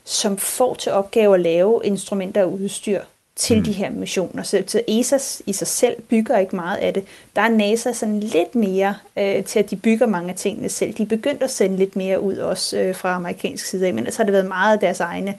[0.03, 2.99] som får til opgave at lave instrumenter og udstyr
[3.35, 3.63] til mm.
[3.63, 4.43] de her missioner.
[4.43, 7.03] Så, så ESA i sig selv bygger ikke meget af det.
[7.35, 10.93] Der er NASA sådan lidt mere øh, til, at de bygger mange af tingene selv.
[10.93, 14.11] De er begyndt at sende lidt mere ud også øh, fra amerikansk side af, men
[14.11, 15.35] så har det været meget af deres egne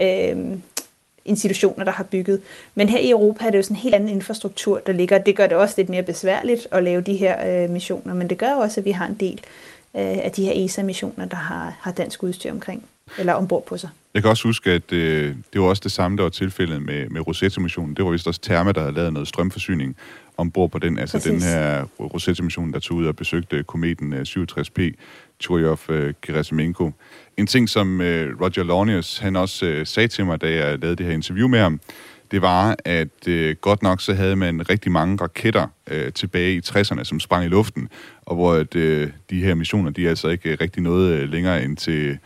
[0.00, 0.58] øh,
[1.28, 2.40] institutioner, der har bygget.
[2.74, 5.18] Men her i Europa er det jo sådan en helt anden infrastruktur, der ligger.
[5.18, 8.38] Det gør det også lidt mere besværligt at lave de her øh, missioner, men det
[8.38, 9.40] gør også, at vi har en del
[9.96, 12.84] øh, af de her ESA-missioner, der har, har dansk udstyr omkring,
[13.18, 13.90] eller ombord på sig.
[14.14, 17.08] Jeg kan også huske, at øh, det var også det samme, der var tilfældet med,
[17.08, 17.96] med Rosetta-missionen.
[17.96, 19.96] Det var vist også Therma, der havde lavet noget strømforsyning
[20.36, 20.98] ombord på den.
[20.98, 21.30] Altså Præcis.
[21.30, 24.92] den her Rosetta-mission, der tog ud og besøgte kometen 67P, øh,
[25.40, 26.84] Churyov-Gerasimenko.
[26.84, 26.92] Øh,
[27.38, 30.96] en ting, som øh, Roger Lornius han også øh, sagde til mig, da jeg lavede
[30.96, 31.80] det her interview med ham,
[32.30, 36.60] det var, at øh, godt nok så havde man rigtig mange raketter øh, tilbage i
[36.66, 37.88] 60'erne, som sprang i luften,
[38.22, 41.64] og hvor at, øh, de her missioner, de er altså ikke rigtig noget øh, længere
[41.64, 42.18] end til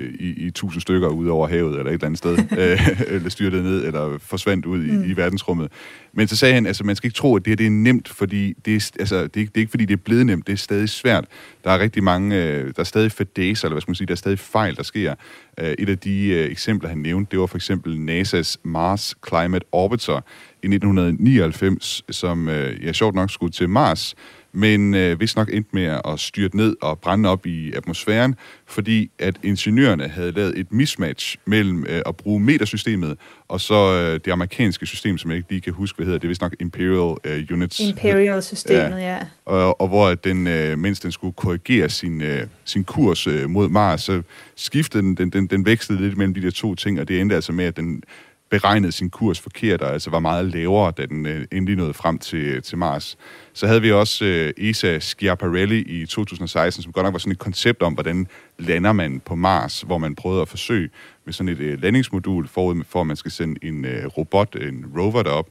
[0.00, 3.62] i, i tusind stykker ud over havet, eller et eller andet sted, øh, eller styrtede
[3.62, 5.04] ned, eller forsvandt ud i, mm.
[5.04, 5.72] i verdensrummet.
[6.12, 8.08] Men så sagde han, altså man skal ikke tro, at det her det er nemt,
[8.08, 10.52] fordi det er, altså, det er, det er ikke fordi, det er blevet nemt, det
[10.52, 11.24] er stadig svært.
[11.64, 14.14] Der er rigtig mange, øh, der er stadig fadæser, eller hvad skal man sige, der
[14.14, 15.14] er stadig fejl, der sker.
[15.58, 20.20] et af de eksempler, han nævnte, det var for eksempel NASA's Mars Climate Orbiter
[20.62, 24.14] i 1999, som ja, sjovt nok skulle til Mars,
[24.52, 28.34] men øh, hvis nok endte med at styrte ned og brænde op i atmosfæren,
[28.66, 33.16] fordi at ingeniørerne havde lavet et mismatch mellem øh, at bruge metersystemet
[33.48, 36.18] og så øh, det amerikanske system, som jeg ikke lige kan huske, hvad hedder.
[36.18, 37.80] Det er vist nok Imperial øh, Units.
[37.80, 39.14] Imperial-systemet, ja.
[39.14, 39.20] ja.
[39.44, 43.68] Og, og hvor den, øh, mens den skulle korrigere sin, øh, sin kurs øh, mod
[43.68, 44.22] Mars, så
[44.56, 47.34] skiftede den, den, den, den vekslede lidt mellem de der to ting, og det endte
[47.34, 48.02] altså med, at den
[48.50, 52.18] beregnede sin kurs forkert, og altså var meget lavere, da den øh, endelig nåede frem
[52.18, 53.18] til, øh, til Mars.
[53.52, 57.38] Så havde vi også øh, ESA Schiaparelli i 2016, som godt nok var sådan et
[57.38, 58.26] koncept om, hvordan
[58.58, 60.90] lander man på Mars, hvor man prøvede at forsøge
[61.24, 64.84] med sådan et øh, landingsmodul forud for, at man skal sende en øh, robot, en
[64.98, 65.46] rover derop.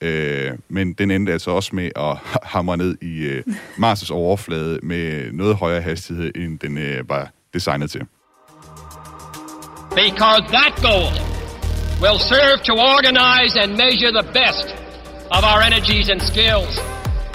[0.00, 2.16] Øh, men den endte altså også med at
[2.52, 3.42] hamre ned i øh,
[3.78, 8.00] Mars' overflade med noget højere hastighed, end den øh, var designet til.
[9.94, 11.39] Because that goal
[12.00, 14.74] will serve to organize and measure the best
[15.30, 16.78] of our energies and skills.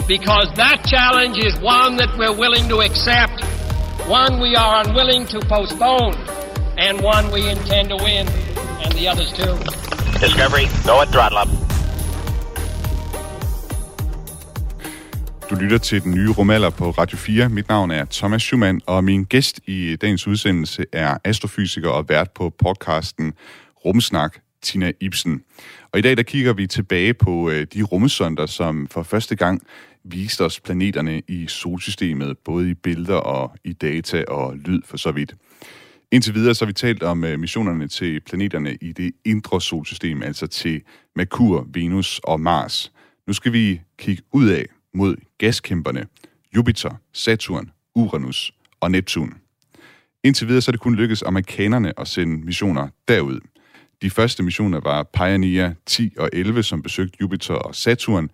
[0.08, 3.44] Because that challenge is one that we're willing to accept,
[4.08, 6.16] one we are unwilling to postpone,
[6.78, 8.28] and one we intend to win,
[8.84, 9.56] and the others too.
[10.20, 11.48] Discovery, go at throttle up.
[15.50, 17.50] Du lytter til den nye rumalder på Radio 4.
[17.50, 22.32] Mit navn er Thomas Schumann, og min gæst i dagens udsendelse er astrofysiker og vært
[22.36, 23.34] på podcasten
[23.86, 25.44] Rumsnak, Tina Ibsen.
[25.92, 29.62] Og i dag der kigger vi tilbage på øh, de rumsonder, som for første gang
[30.04, 35.12] viste os planeterne i solsystemet, både i billeder og i data og lyd for så
[35.12, 35.36] vidt.
[36.12, 40.24] Indtil videre så har vi talt om øh, missionerne til planeterne i det indre solsystem,
[40.24, 40.82] altså til
[41.16, 42.92] Merkur, Venus og Mars.
[43.28, 46.06] Nu skal vi kigge ud af mod gaskæmperne
[46.56, 49.34] Jupiter, Saturn, Uranus og Neptun.
[50.24, 53.40] Indtil videre så er det kun lykkedes amerikanerne at sende missioner derud.
[54.02, 58.30] De første missioner var Pioneer 10 og 11, som besøgte Jupiter og Saturn,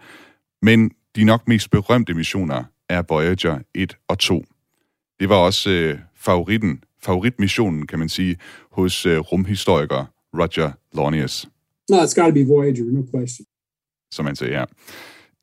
[0.61, 4.45] men de nok mest berømte missioner er Voyager 1 og 2.
[5.19, 8.37] Det var også øh, favoritten, favoritmissionen, kan man sige,
[8.71, 11.47] hos øh, rumhistoriker Roger Launius.
[11.89, 13.45] No, it's got to be Voyager, no question.
[14.11, 14.65] Som man siger, ja.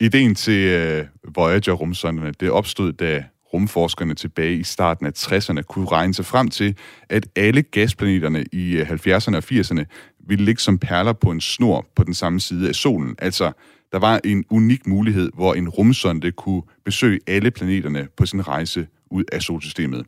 [0.00, 6.14] Ideen til øh, Voyager-rumsonderne, det opstod, da rumforskerne tilbage i starten af 60'erne kunne regne
[6.14, 6.76] sig frem til,
[7.08, 9.84] at alle gasplaneterne i øh, 70'erne og 80'erne
[10.26, 13.16] ville ligge som perler på en snor på den samme side af solen.
[13.18, 13.52] Altså,
[13.92, 18.86] der var en unik mulighed, hvor en rumsonde kunne besøge alle planeterne på sin rejse
[19.10, 20.06] ud af solsystemet.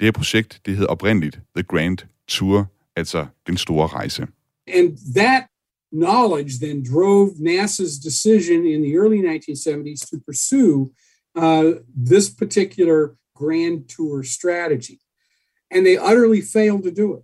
[0.00, 2.66] Det her projekt, det hed oprindeligt The Grand Tour,
[2.96, 4.26] altså den store rejse.
[4.74, 5.42] And that
[5.92, 10.90] knowledge then drove NASA's decision in the early 1970s to pursue
[11.36, 15.00] uh, this particular grand tour strategy.
[15.70, 17.22] And they utterly failed to do it.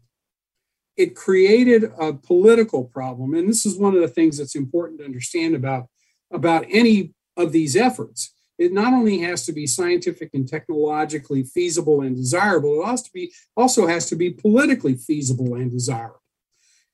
[0.96, 3.34] It created a political problem.
[3.34, 5.88] And this is one of the things that's important to understand about,
[6.32, 8.32] about any of these efforts.
[8.58, 13.32] It not only has to be scientific and technologically feasible and desirable, it also, be,
[13.54, 16.22] also has to be politically feasible and desirable.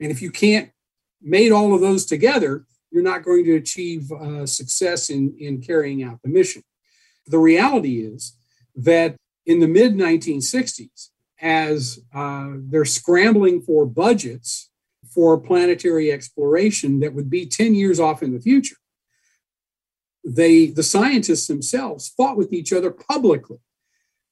[0.01, 0.71] And if you can't
[1.23, 6.03] made all of those together, you're not going to achieve uh, success in, in carrying
[6.03, 6.63] out the mission.
[7.27, 8.37] The reality is
[8.77, 11.09] that in the mid 1960s,
[11.41, 14.71] as uh, they're scrambling for budgets
[15.13, 18.77] for planetary exploration that would be 10 years off in the future,
[20.25, 23.59] they, the scientists themselves fought with each other publicly.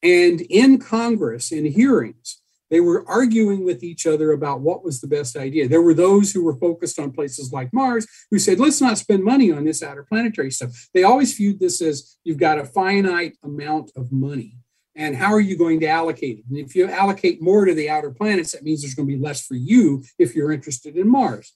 [0.02, 5.08] And in Congress in hearings they were arguing with each other about what was the
[5.08, 5.68] best idea.
[5.68, 9.24] There were those who were focused on places like Mars who said, let's not spend
[9.24, 10.88] money on this outer planetary stuff.
[10.94, 14.56] They always viewed this as you've got a finite amount of money.
[14.94, 16.44] And how are you going to allocate it?
[16.48, 19.22] And if you allocate more to the outer planets, that means there's going to be
[19.22, 21.54] less for you if you're interested in Mars.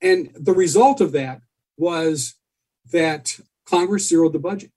[0.00, 1.42] And the result of that
[1.76, 2.34] was
[2.90, 4.72] that Congress zeroed the budget.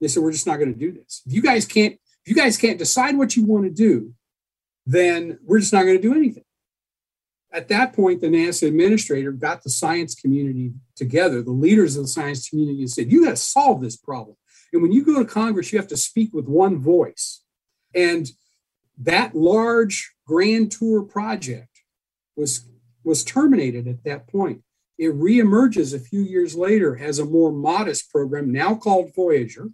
[0.00, 1.22] They said, we're just not going to do this.
[1.26, 4.14] If you guys can't, if you guys can't decide what you want to do,
[4.86, 6.44] then we're just not going to do anything.
[7.52, 12.08] At that point, the NASA administrator got the science community together, the leaders of the
[12.08, 14.36] science community, and said, You got to solve this problem.
[14.72, 17.42] And when you go to Congress, you have to speak with one voice.
[17.94, 18.30] And
[18.98, 21.82] that large grand tour project
[22.36, 22.66] was,
[23.04, 24.62] was terminated at that point.
[24.98, 29.70] It reemerges a few years later as a more modest program, now called Voyager,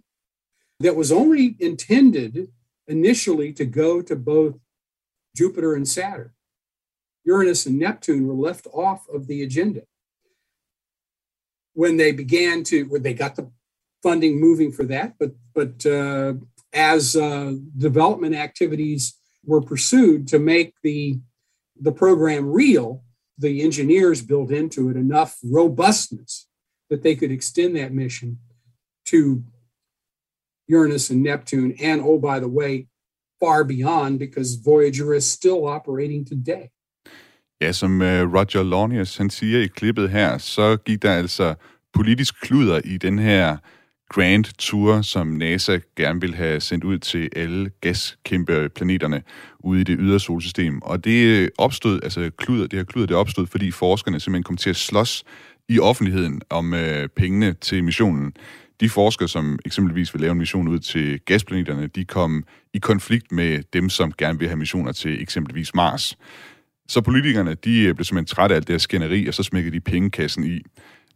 [0.79, 2.49] that was only intended
[2.87, 4.55] initially to go to both
[5.39, 6.31] Jupiter and Saturn.
[7.23, 9.83] Uranus and Neptune were left off of the agenda.
[11.73, 13.49] When they began to, when they got the
[14.03, 16.33] funding moving for that, but but uh,
[16.73, 21.21] as uh, development activities were pursued to make the
[21.79, 23.05] the program real,
[23.37, 26.47] the engineers built into it enough robustness
[26.89, 28.39] that they could extend that mission
[29.05, 29.41] to
[30.67, 32.87] Uranus and Neptune, and oh, by the way,
[33.39, 36.63] far beyond because Voyager is still operating today.
[37.61, 41.55] Ja, som øh, Roger Launius han siger i klippet her, så gik der altså
[41.93, 43.57] politisk kluder i den her
[44.09, 49.23] Grand Tour, som NASA gerne vil have sendt ud til alle gaskæmpe planeterne
[49.59, 50.81] ude i det ydre solsystem.
[50.81, 54.57] Og det øh, opstod, altså kluder, det her kluder, det opstod, fordi forskerne simpelthen kom
[54.57, 55.23] til at slås
[55.69, 58.33] i offentligheden om øh, pengene til missionen.
[58.79, 63.31] De forskere, som eksempelvis vil lave en mission ud til gasplaneterne, de kom i konflikt
[63.31, 66.17] med dem, som gerne vil have missioner til eksempelvis Mars.
[66.87, 69.75] Så politikerne, de øh, blev simpelthen trætte af alt det her skænderi, og så smækkede
[69.75, 70.61] de pengekassen i.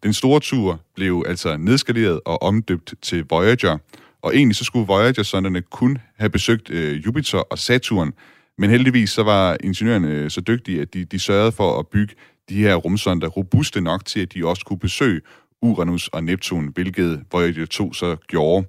[0.03, 3.77] Den store tur blev altså nedskaleret og omdøbt til Voyager,
[4.21, 8.13] og egentlig så skulle Voyager-sonderne kun have besøgt øh, Jupiter og Saturn,
[8.57, 12.13] men heldigvis så var ingeniørerne øh, så dygtige, at de, de sørgede for at bygge
[12.49, 15.21] de her rumsonder robuste nok til, at de også kunne besøge
[15.63, 18.67] Uranus og Neptun, hvilket Voyager 2 så gjorde.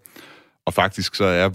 [0.65, 1.49] Og faktisk så er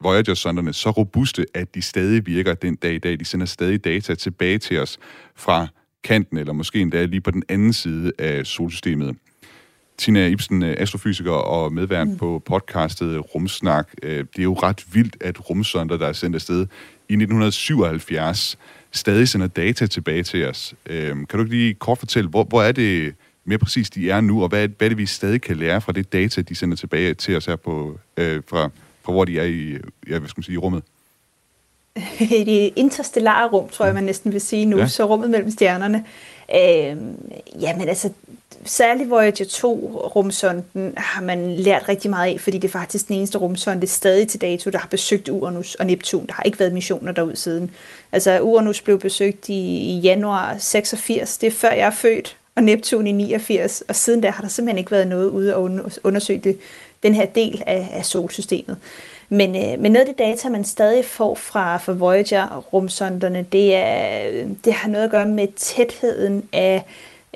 [0.00, 3.20] Voyager-sonderne så robuste, at de stadig virker den dag i dag.
[3.20, 4.98] De sender stadig data tilbage til os
[5.36, 5.66] fra
[6.04, 9.16] kanten, eller måske endda lige på den anden side af solsystemet.
[9.98, 12.16] Tina Ibsen, astrofysiker og medvært mm.
[12.16, 13.88] på podcastet Rumsnak.
[14.02, 16.60] Øh, det er jo ret vildt, at rumsonder, der er sendt afsted
[17.08, 18.58] i 1977,
[18.92, 20.74] stadig sender data tilbage til os.
[20.86, 23.14] Øh, kan du ikke lige kort fortælle, hvor, hvor er det
[23.46, 26.12] mere præcis de er nu, og hvad, hvad det, vi stadig kan lære fra det
[26.12, 28.70] data, de sender tilbage til os her på, øh, fra,
[29.02, 29.72] fra hvor de er i,
[30.08, 30.82] ja, hvad skal man sige, i rummet?
[32.40, 34.86] I det interstellare rum, tror jeg, man næsten vil sige nu, ja.
[34.86, 36.04] så rummet mellem stjernerne.
[36.54, 36.96] Øh,
[37.60, 38.10] jamen altså,
[38.64, 43.38] særligt Voyager 2-rumsonden har man lært rigtig meget af, fordi det er faktisk den eneste
[43.38, 46.26] rumsonde stadig til dato, der har besøgt Uranus og Neptun.
[46.26, 47.70] Der har ikke været missioner derud siden.
[48.12, 52.62] Altså, Uranus blev besøgt i, i januar 86, det er før jeg er født, og
[52.62, 56.40] Neptun i 89, og siden da har der simpelthen ikke været noget ude at undersøge
[56.40, 56.58] det,
[57.02, 58.76] den her del af, af solsystemet.
[59.28, 64.46] Men, øh, men noget af det data, man stadig får fra, fra Voyager-rumsonderne, det, er,
[64.64, 66.84] det har noget at gøre med tætheden af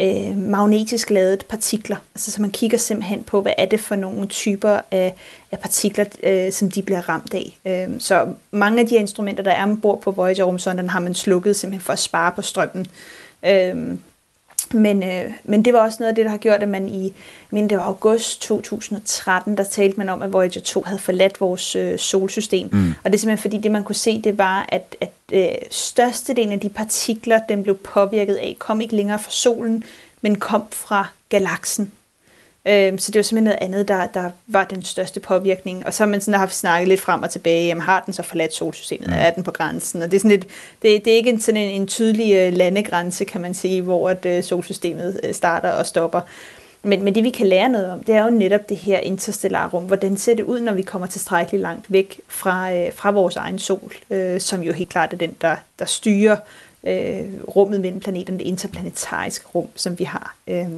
[0.01, 1.97] øh, magnetisk ladet partikler.
[2.15, 5.15] Altså, så man kigger simpelthen på, hvad er det for nogle typer af,
[5.53, 7.59] af partikler, øh, som de bliver ramt af.
[7.67, 11.85] Øh, så mange af de instrumenter, der er ombord på Voyager-rumsonderne, har man slukket simpelthen
[11.85, 12.87] for at spare på strømmen.
[13.47, 13.97] Øh,
[14.75, 17.13] men, øh, men det var også noget af det, der har gjort, at man i,
[17.51, 21.77] men det var august 2013, der talte man om, at Voyager 2 havde forladt vores
[21.77, 22.69] øh, solsystem.
[22.73, 22.95] Mm.
[23.05, 26.53] Og det er simpelthen fordi, det man kunne se, det var, at, at øh, størstedelen
[26.53, 29.85] af de partikler, den blev påvirket af, kom ikke længere fra solen,
[30.21, 31.93] men kom fra galaksen.
[32.69, 35.87] Øhm, så det var simpelthen noget andet, der, der var den største påvirkning.
[35.87, 38.23] Og så har man sådan haft snakket lidt frem og tilbage, jamen har den så
[38.23, 39.15] forladt solsystemet, mm.
[39.17, 40.03] er den på grænsen?
[40.03, 40.47] Og det er, sådan lidt,
[40.83, 44.11] det, det er ikke en, sådan en, en tydelig uh, landegrænse, kan man sige, hvor
[44.11, 46.21] at, uh, solsystemet uh, starter og stopper.
[46.83, 49.69] Men, men det vi kan lære noget om, det er jo netop det her interstellare
[49.69, 49.85] rum.
[49.85, 53.59] Hvordan ser det ud, når vi kommer tilstrækkeligt langt væk fra, øh, fra vores egen
[53.59, 56.37] sol, øh, som jo helt klart er den, der, der styrer
[56.85, 57.25] øh,
[57.57, 60.37] rummet mellem planeterne, det interplanetariske rum, som vi har.
[60.47, 60.69] Øh,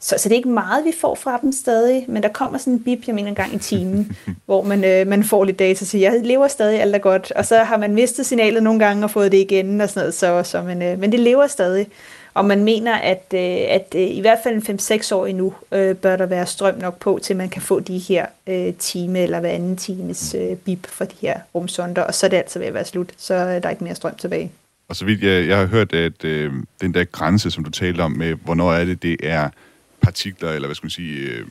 [0.00, 2.72] så, så det er ikke meget, vi får fra dem stadig, men der kommer sådan
[2.72, 5.84] en bip, jeg mener en gang i timen, hvor man, øh, man får lidt data,
[5.84, 7.32] så jeg lever stadig, alt er godt.
[7.32, 10.14] Og så har man mistet signalet nogle gange og fået det igen og sådan noget,
[10.14, 11.86] så, så, men, øh, men det lever stadig.
[12.34, 16.16] Og man mener, at, øh, at øh, i hvert fald 5-6 år endnu øh, bør
[16.16, 19.50] der være strøm nok på, til man kan få de her øh, time eller hver
[19.50, 22.74] anden times øh, bip for de her rumsonder, og så er det altså ved at
[22.74, 24.52] være slut, så er der ikke mere strøm tilbage.
[24.88, 28.00] Og så vidt jeg, jeg har hørt, at øh, den der grænse, som du talte
[28.00, 29.48] om med, hvornår er det, det er
[30.02, 31.46] partikler, eller hvad skal man sige, øh,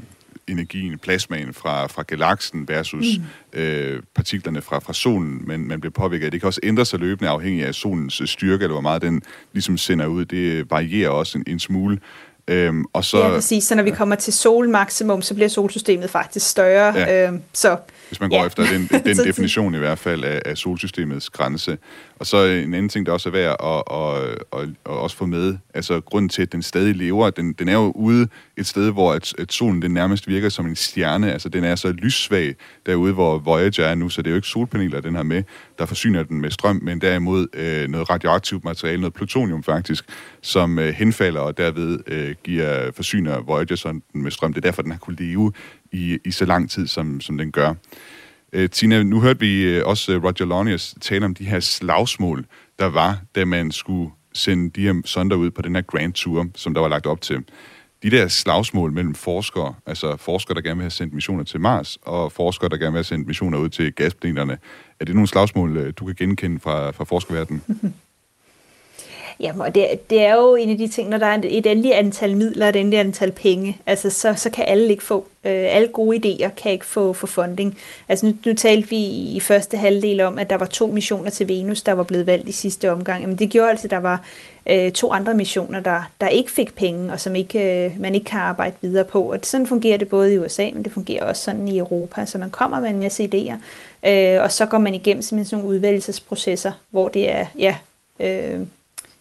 [0.47, 3.05] energien, plasmaen fra, fra galaksen versus
[3.53, 3.59] mm.
[3.59, 6.31] øh, partiklerne fra, fra solen, men man bliver påvirket.
[6.31, 9.21] Det kan også ændre sig løbende afhængig af solens styrke, eller hvor meget den
[9.53, 10.25] ligesom sender ud.
[10.25, 11.99] Det varierer også en, en smule.
[12.49, 13.63] Øhm, og så, ja, præcis.
[13.63, 16.97] Så når vi kommer til solmaksimum, så bliver solsystemet faktisk større.
[16.97, 17.27] Ja.
[17.27, 18.45] Øhm, så, Hvis man går ja.
[18.45, 21.77] efter den, den definition i hvert fald af, af solsystemets grænse.
[22.19, 25.15] Og så en anden ting, der også er værd at, at, at, at, at også
[25.15, 28.27] få med, altså grunden til, at den stadig lever, den, den er jo ude
[28.58, 31.75] et sted, hvor at, at solen den nærmest virker som en stjerne, altså den er
[31.75, 32.55] så lyssvag
[32.86, 35.43] derude, hvor Voyager er nu, så det er jo ikke solpaneler, den har med,
[35.79, 40.05] der forsyner den med strøm, men derimod øh, noget radioaktivt materiale, noget plutonium faktisk,
[40.41, 44.53] som øh, henfalder og derved øh, giver, forsyner Voyager med strøm.
[44.53, 45.53] Det er derfor, den har kunnet leve
[45.91, 47.73] i, i så lang tid, som, som den gør.
[48.53, 52.45] Øh, Tina, nu hørte vi øh, også øh, Roger Lonius tale om de her slagsmål,
[52.79, 56.47] der var, da man skulle sende de her sonder ud på den her Grand Tour,
[56.55, 57.38] som der var lagt op til.
[58.03, 61.97] De der slagsmål mellem forskere, altså forskere, der gerne vil have sendt missioner til Mars,
[62.01, 64.57] og forskere, der gerne vil have sendt missioner ud til gasplaneterne,
[64.99, 67.63] er det nogle slagsmål, øh, du kan genkende fra, fra forskerverdenen?
[69.39, 71.93] Jamen, og det, det er jo en af de ting, når der er et endeligt
[71.93, 75.75] antal midler og et endeligt antal penge, altså så, så kan alle ikke få, øh,
[75.75, 77.77] alle gode idéer kan ikke få, få funding.
[78.10, 81.48] Altså nu, nu talte vi i første halvdel om, at der var to missioner til
[81.48, 83.27] Venus, der var blevet valgt i sidste omgang.
[83.27, 84.23] Men det gjorde altså, at der var
[84.69, 88.25] øh, to andre missioner, der, der ikke fik penge, og som ikke, øh, man ikke
[88.25, 89.31] kan arbejde videre på.
[89.31, 92.25] Og sådan fungerer det både i USA, men det fungerer også sådan i Europa.
[92.25, 93.56] Så man kommer med en masse idéer,
[94.10, 97.75] øh, og så går man igennem sådan nogle udvælgelsesprocesser, hvor det er, ja,
[98.19, 98.60] øh,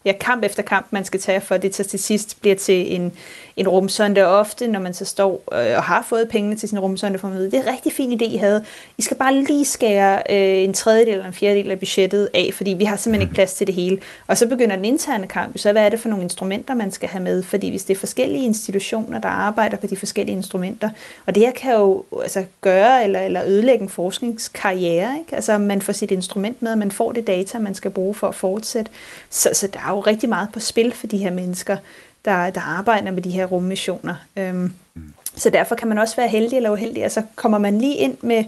[0.09, 3.13] ja, kamp efter kamp, man skal tage, for det til sidst bliver til en,
[3.57, 4.27] en rumsonde.
[4.27, 7.29] Og ofte, når man så står øh, og har fået pengene til sin rumsonde, får
[7.29, 8.65] man det er en rigtig fin idé, I havde.
[8.99, 12.71] I skal bare lige skære øh, en tredjedel eller en fjerdedel af budgettet af, fordi
[12.71, 13.99] vi har simpelthen ikke plads til det hele.
[14.27, 17.09] Og så begynder den interne kamp, så hvad er det for nogle instrumenter, man skal
[17.09, 17.43] have med?
[17.43, 20.91] Fordi hvis det er forskellige institutioner, der arbejder på de forskellige instrumenter,
[21.27, 25.37] og det her kan jo altså, gøre eller, eller ødelægge en forskningskarriere, ikke?
[25.37, 28.35] Altså man får sit instrument med, man får det data, man skal bruge for at
[28.35, 28.91] fortsætte.
[29.31, 31.77] Så, så der er jo rigtig meget på spil for de her mennesker
[32.25, 34.15] der, der arbejder med de her rummissioner.
[34.37, 35.13] Øhm, mm.
[35.35, 37.03] Så derfor kan man også være heldig eller uheldig.
[37.03, 38.45] Altså kommer man lige ind med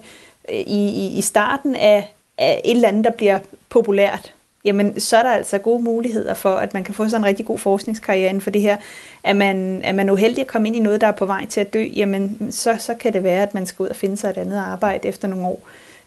[0.48, 3.38] øh, i, i starten af, af et eller andet, der bliver
[3.68, 4.32] populært,
[4.64, 7.46] jamen så er der altså gode muligheder for, at man kan få sådan en rigtig
[7.46, 8.76] god forskningskarriere inden for det her.
[9.24, 11.60] Er man, er man uheldig at komme ind i noget, der er på vej til
[11.60, 14.30] at dø, jamen så, så kan det være, at man skal ud og finde sig
[14.30, 15.62] et andet arbejde efter nogle år.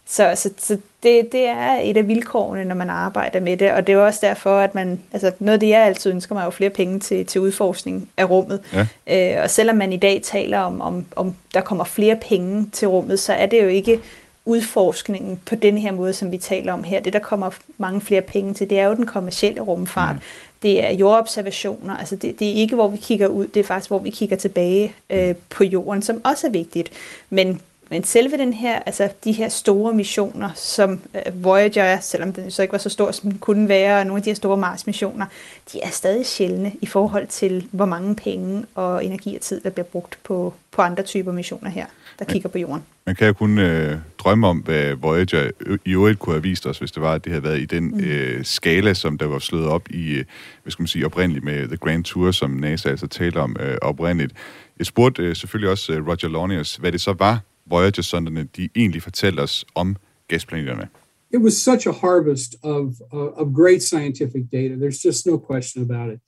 [0.08, 3.88] Så, så, så det, det er et af vilkårene, når man arbejder med det, og
[3.88, 6.45] det er også derfor, at man, altså noget af det, jeg altid ønsker mig, er
[6.45, 8.88] jo flere penge til, til udforskning af rummet.
[9.08, 9.36] Ja.
[9.38, 12.88] Øh, og selvom man i dag taler om, om, om, der kommer flere penge til
[12.88, 13.99] rummet, så er det jo ikke
[14.45, 16.99] udforskningen på den her måde, som vi taler om her.
[16.99, 20.16] Det, der kommer mange flere penge til, det er jo den kommercielle rumfart.
[20.16, 20.22] Mm.
[20.62, 23.89] Det er jordobservationer, altså det, det er ikke, hvor vi kigger ud, det er faktisk,
[23.89, 26.89] hvor vi kigger tilbage øh, på jorden, som også er vigtigt.
[27.30, 27.62] Men
[27.93, 32.51] men selve den her, altså de her store missioner, som uh, Voyager er, selvom den
[32.51, 34.57] så ikke var så stor, som den kunne være, og nogle af de her store
[34.57, 35.25] Mars-missioner,
[35.73, 39.69] de er stadig sjældne i forhold til, hvor mange penge og energi og tid, der
[39.69, 41.85] bliver brugt på, på andre typer missioner her,
[42.19, 42.83] der kigger på jorden.
[43.05, 45.51] Man kan jo kun øh, drømme om, hvad Voyager
[45.85, 47.83] i øvrigt kunne have vist os, hvis det var, at det havde været i den
[47.83, 47.99] mm.
[47.99, 50.25] øh, skala, som der var slået op i, øh,
[50.63, 53.77] hvad skal man sige, oprindeligt med The Grand Tour, som NASA altså taler om øh,
[53.81, 54.33] oprindeligt.
[54.77, 59.03] Jeg spurgte øh, selvfølgelig også øh, Roger Launius, hvad det så var, Voyager-sonderne de egentlig
[59.39, 59.95] os om
[60.28, 60.89] gasplaneterne?
[61.32, 64.76] It was such a harvest of, uh, of great scientific data.
[64.76, 66.20] There's just no question about it.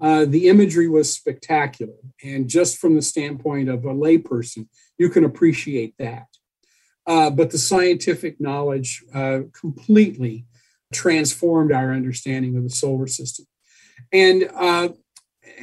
[0.00, 1.98] Uh, the imagery was spectacular.
[2.24, 4.68] And just from the standpoint of a layperson,
[4.98, 6.26] you can appreciate that.
[7.06, 10.46] Uh, but the scientific knowledge uh, completely
[10.92, 13.44] transformed our understanding of the solar system.
[14.12, 14.88] And uh,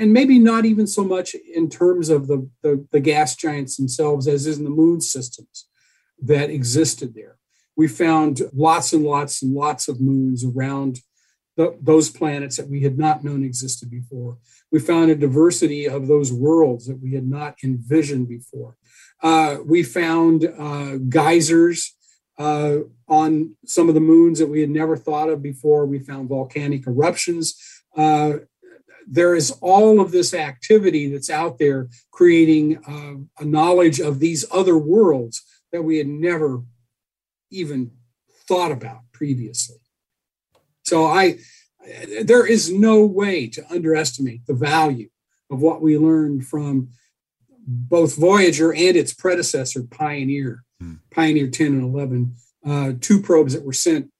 [0.01, 4.27] and maybe not even so much in terms of the, the, the gas giants themselves
[4.27, 5.67] as in the moon systems
[6.19, 7.37] that existed there.
[7.77, 11.01] We found lots and lots and lots of moons around
[11.55, 14.39] the, those planets that we had not known existed before.
[14.71, 18.77] We found a diversity of those worlds that we had not envisioned before.
[19.21, 21.95] Uh, we found uh, geysers
[22.39, 22.77] uh,
[23.07, 25.85] on some of the moons that we had never thought of before.
[25.85, 27.55] We found volcanic eruptions
[27.95, 28.37] uh,
[29.07, 34.45] there is all of this activity that's out there creating uh, a knowledge of these
[34.51, 35.41] other worlds
[35.71, 36.63] that we had never
[37.49, 37.91] even
[38.47, 39.77] thought about previously.
[40.83, 41.37] So I
[42.23, 45.09] there is no way to underestimate the value
[45.49, 46.89] of what we learned from
[47.65, 50.95] both Voyager and its predecessor, Pioneer, hmm.
[51.11, 52.35] Pioneer 10 and 11,
[52.65, 54.11] uh, two probes that were sent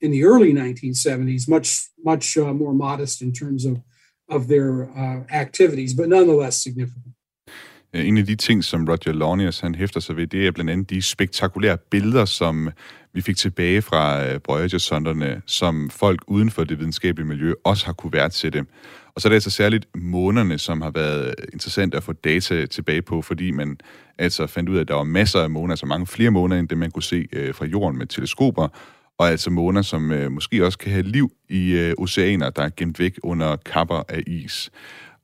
[0.00, 3.80] in the early 1970s, much much uh, more modest in terms of
[4.28, 7.16] of their uh, activities, but nonetheless significant.
[7.94, 10.70] Øh, en af de ting, som Roger Launius han hæfter sig ved, det er blandt
[10.70, 12.70] andet de spektakulære billeder, som
[13.12, 17.92] vi fik tilbage fra øh, Voyager-sonderne, som folk uden for det videnskabelige miljø også har
[17.92, 18.66] kunne værdsætte.
[19.14, 23.02] Og så er det altså særligt månerne, som har været interessant at få data tilbage
[23.02, 23.78] på, fordi man
[24.18, 26.68] altså fandt ud af, at der var masser af måner, altså mange flere måner, end
[26.68, 28.68] det man kunne se øh, fra jorden med teleskoper,
[29.18, 32.70] og altså måner, som øh, måske også kan have liv i øh, oceaner, der er
[32.76, 34.70] gemt væk under kapper af is.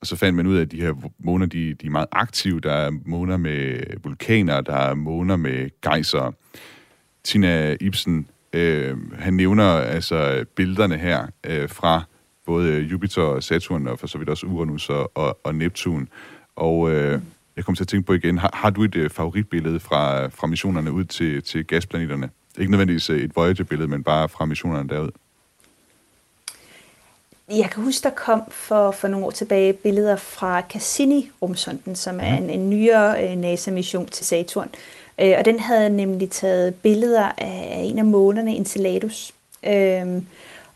[0.00, 2.60] Og så fandt man ud af, at de her måner, de, de er meget aktive.
[2.60, 6.32] Der er måner med vulkaner, der er måner med gejser.
[7.24, 12.02] Tina Ibsen, øh, han nævner altså billederne her øh, fra
[12.46, 16.08] både Jupiter og Saturn, og for så vidt også Uranus og, og, og Neptun.
[16.56, 17.20] Og øh,
[17.56, 20.46] jeg kommer til at tænke på igen, har, har du et øh, favoritbillede fra, fra
[20.46, 22.30] missionerne ud til, til gasplaneterne?
[22.58, 25.10] Ikke nødvendigvis øh, et Voyager-billede, men bare fra missionerne derud.
[27.48, 32.36] Jeg kan huske, der kom for, for nogle år tilbage billeder fra Cassini-rumsonden, som er
[32.36, 34.68] en, en nyere øh, NASA-mission til Saturn.
[35.20, 39.32] Øh, og den havde nemlig taget billeder af en af månerne, Enceladus.
[39.66, 40.22] Øh,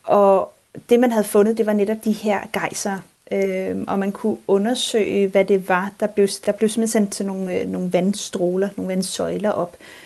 [0.03, 0.53] og
[0.91, 2.99] det, man havde fundet, det var netop de her gejser,
[3.33, 5.91] øh, og man kunne undersøge, hvad det var.
[6.01, 10.06] Der blev, der blev simpelthen sendt til nogle, øh, nogle vandstråler, nogle vandsøjler op øh,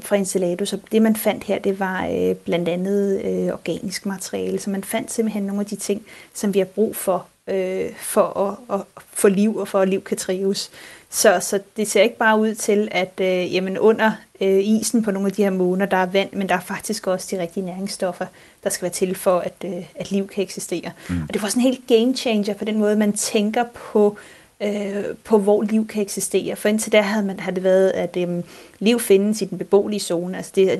[0.00, 4.58] fra Enceladus, og det man fandt her, det var øh, blandt andet øh, organisk materiale,
[4.58, 6.02] så man fandt simpelthen nogle af de ting,
[6.34, 10.02] som vi har brug for, øh, for at, at få liv, og for at liv
[10.02, 10.70] kan trives.
[11.10, 15.10] Så, så det ser ikke bare ud til, at øh, jamen under øh, isen på
[15.10, 17.66] nogle af de her måner, der er vand, men der er faktisk også de rigtige
[17.66, 18.26] næringsstoffer,
[18.64, 20.90] der skal være til for, at, øh, at liv kan eksistere.
[21.08, 21.22] Mm.
[21.28, 24.35] Og det var sådan en helt game changer på den måde, man tænker på øh,
[24.60, 26.56] Øh, på, hvor liv kan eksistere.
[26.56, 28.42] For indtil da havde, man, havde det været, at øh,
[28.78, 30.76] liv findes i den beboelige zone, altså det er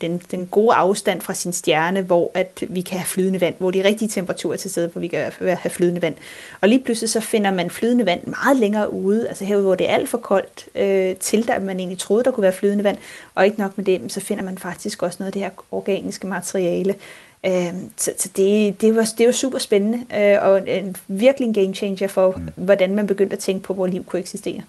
[0.00, 3.70] den, den gode afstand fra sin stjerne, hvor at vi kan have flydende vand, hvor
[3.70, 6.14] de rigtige temperaturer til stede, hvor vi kan have flydende vand.
[6.60, 9.90] Og lige pludselig så finder man flydende vand meget længere ude, altså herude, hvor det
[9.90, 12.98] er alt for koldt, øh, til at man egentlig troede, der kunne være flydende vand,
[13.34, 16.26] og ikke nok med det, så finder man faktisk også noget af det her organiske
[16.26, 16.94] materiale,
[17.96, 21.74] så, så det, det, var, det var super spændende, øh, og en, virkelig en game
[21.74, 22.64] changer for, mm.
[22.64, 24.62] hvordan man begyndte at tænke på, hvor liv kunne eksistere.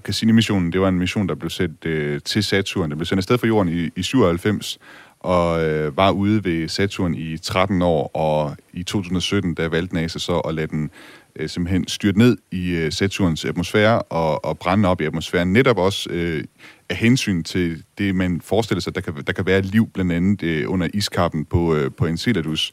[0.00, 2.90] Cassini-missionen, det var en mission, der blev sendt øh, til Saturn.
[2.90, 4.78] Den blev sendt afsted fra jorden i, i 97,
[5.20, 10.18] og øh, var ude ved Saturn i 13 år, og i 2017, der valgte NASA
[10.18, 10.90] så at lade den
[11.36, 15.78] øh, simpelthen styrt ned i øh, Saturns atmosfære og, og brænde op i atmosfæren, netop
[15.78, 16.44] også øh,
[16.92, 20.42] af hensyn til det, man forestiller sig, der kan, der kan være liv blandt andet
[20.42, 22.72] øh, under iskappen på, øh, på Enceladus.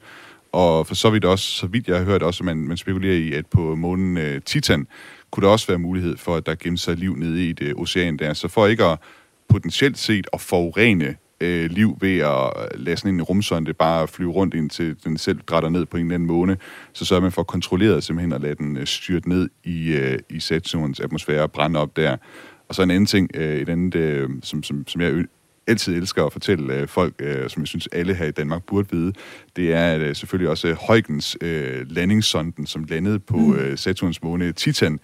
[0.52, 3.34] Og for så vidt også, så vidt jeg har hørt også, man, man spekulerer i,
[3.34, 4.88] at på månen øh, Titan
[5.32, 7.76] kunne der også være mulighed for, at der gemmer sig liv nede i det øh,
[7.76, 8.34] ocean der.
[8.34, 9.00] Så for ikke at
[9.50, 14.54] potentielt set at forurene øh, liv ved at lade sådan en rumsonde bare flyve rundt
[14.54, 16.58] indtil den selv drætter ned på en eller anden måne,
[16.94, 20.40] så sørger man for kontrolleret simpelthen at lade den øh, styrte ned i, øh, i
[20.40, 22.18] Saturns atmosfære og brænde op der.
[22.70, 25.26] Og så en anden ting, øh, et andet, øh, som, som, som jeg
[25.68, 28.88] altid elsker at fortælle øh, folk, øh, som jeg synes alle her i Danmark burde
[28.92, 29.14] vide,
[29.56, 33.56] det er øh, selvfølgelig også Huygens øh, landingssonden, som landede på mm.
[33.56, 35.00] øh, Saturns måne Titan.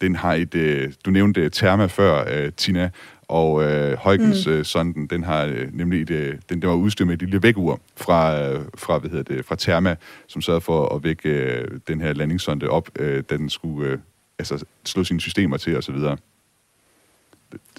[0.00, 2.90] Den har et, øh, du nævnte Therma før, øh, Tina,
[3.28, 4.52] og øh, Huygens mm.
[4.52, 7.42] øh, sonden, den har øh, nemlig et, øh, den, den var udstyret med et lille
[7.42, 9.96] vækkeur fra, øh, fra, hvad hedder det, fra Therma,
[10.26, 13.98] som sørgede for at vække øh, den her landingssonde op, øh, da den skulle øh,
[14.38, 15.96] altså, slå sine systemer til osv.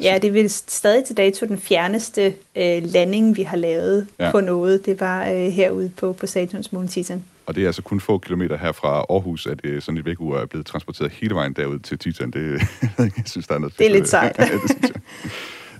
[0.01, 4.31] Ja, det er stadig til dato den fjerneste øh, landing, vi har lavet ja.
[4.31, 4.85] på noget.
[4.85, 7.23] Det var øh, herude på, på Saturns måne Titan.
[7.45, 10.39] Og det er altså kun få kilometer her fra Aarhus, at øh, sådan et vækkeur
[10.39, 12.31] er blevet transporteret hele vejen derud til Titan.
[12.31, 12.61] Det,
[12.97, 14.35] jeg synes, der er noget Det er lidt sejt.
[14.39, 14.91] ja, det synes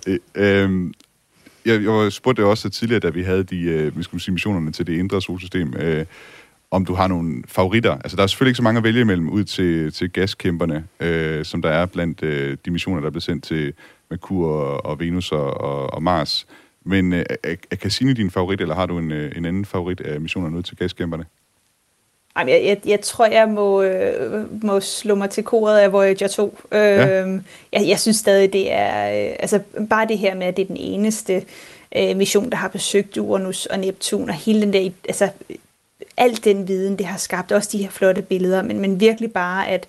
[0.08, 0.20] jeg.
[0.36, 0.94] Øh, øh,
[1.66, 4.88] jeg, jeg spurgte også tidligere, da vi havde de øh, vi skulle sige, missionerne til
[4.88, 6.06] det indre solsystem, øh,
[6.72, 7.92] om du har nogle favoritter.
[7.92, 11.46] Altså, der er selvfølgelig ikke så mange at vælge imellem ud til, til gaskæmperne, øh,
[11.46, 13.74] som der er blandt øh, de missioner, der er blevet sendt til
[14.10, 16.48] Merkur og, og Venus og, og, og Mars.
[16.84, 20.02] Men øh, er, er Cassini din favorit, eller har du en, øh, en anden favorit
[20.02, 21.26] af missionerne ud til gaskæmperne?
[22.40, 26.28] Jamen, jeg, jeg, jeg tror, jeg må, øh, må slå mig til koret af Voyager
[26.28, 26.60] 2.
[26.72, 27.26] Øh, ja.
[27.74, 29.30] jeg, jeg synes stadig, det er...
[29.30, 29.60] Øh, altså,
[29.90, 31.46] bare det her med, at det er den eneste
[31.98, 34.90] øh, mission, der har besøgt Uranus og Neptun, og hele den der...
[35.08, 35.30] Altså,
[36.18, 39.68] al den viden, det har skabt, også de her flotte billeder, men, men virkelig bare,
[39.68, 39.88] at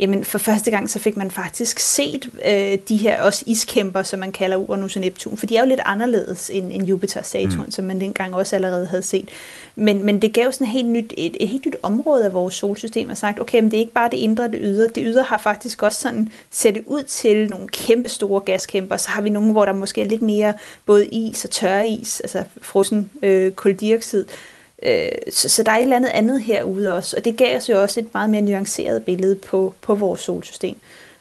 [0.00, 4.20] jamen for første gang så fik man faktisk set øh, de her også iskæmper, som
[4.20, 7.26] man kalder Uranus og Neptun, for de er jo lidt anderledes end, end Jupiter og
[7.26, 7.70] Saturn, mm.
[7.70, 9.28] som man dengang også allerede havde set.
[9.76, 12.54] Men, men det gav sådan et helt nyt, et, et helt nyt område af vores
[12.54, 15.02] solsystem, og sagt, okay, men det er ikke bare det indre og det ydre, det
[15.06, 19.30] ydre har faktisk også sådan set ud til nogle kæmpe store gaskæmper, så har vi
[19.30, 20.54] nogle, hvor der måske er lidt mere
[20.86, 24.24] både is og tør is, altså frossen øh, koldioxid,
[24.82, 27.68] Øh, så, så der er et eller andet andet herude også, og det gav os
[27.68, 30.76] jo også et meget mere nuanceret billede på, på vores solsystem.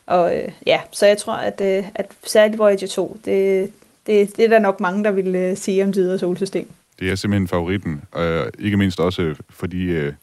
[0.06, 3.72] Og øh, ja, så jeg tror, at, øh, at særligt Voyager 2, det,
[4.08, 6.68] det, det er der nok mange, der vil øh, sige om det ydre solsystem.
[7.00, 10.14] Det er simpelthen favoritten, og ikke mindst også fordi øh,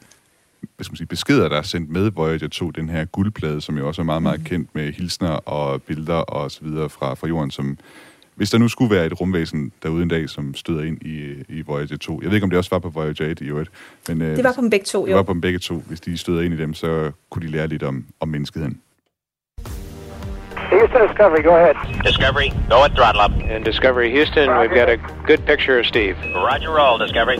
[0.77, 3.79] hvad skal man sige, beskeder, der er sendt med Voyager 2, den her guldplade, som
[3.79, 4.45] jo også er meget, meget mm.
[4.45, 7.79] kendt med hilsner og billeder og så videre fra, fra jorden, som
[8.37, 11.63] hvis der nu skulle være et rumvæsen derude en dag, som støder ind i, i
[11.67, 13.71] Voyager 2, jeg ved ikke, om det også var på Voyager 1 i øvrigt,
[14.09, 14.23] men...
[14.23, 15.07] Øh, det var på dem begge to, jo.
[15.07, 15.75] Det var på dem begge to.
[15.89, 18.81] Hvis de støder ind i dem, så kunne de lære lidt om, om menneskeheden.
[20.57, 21.75] Houston Discovery, go ahead.
[22.05, 23.33] Discovery, go at throttle up.
[23.53, 24.61] And Discovery Houston, Roger.
[24.61, 26.15] we've got a good picture of Steve.
[26.35, 27.39] Roger roll, Discovery.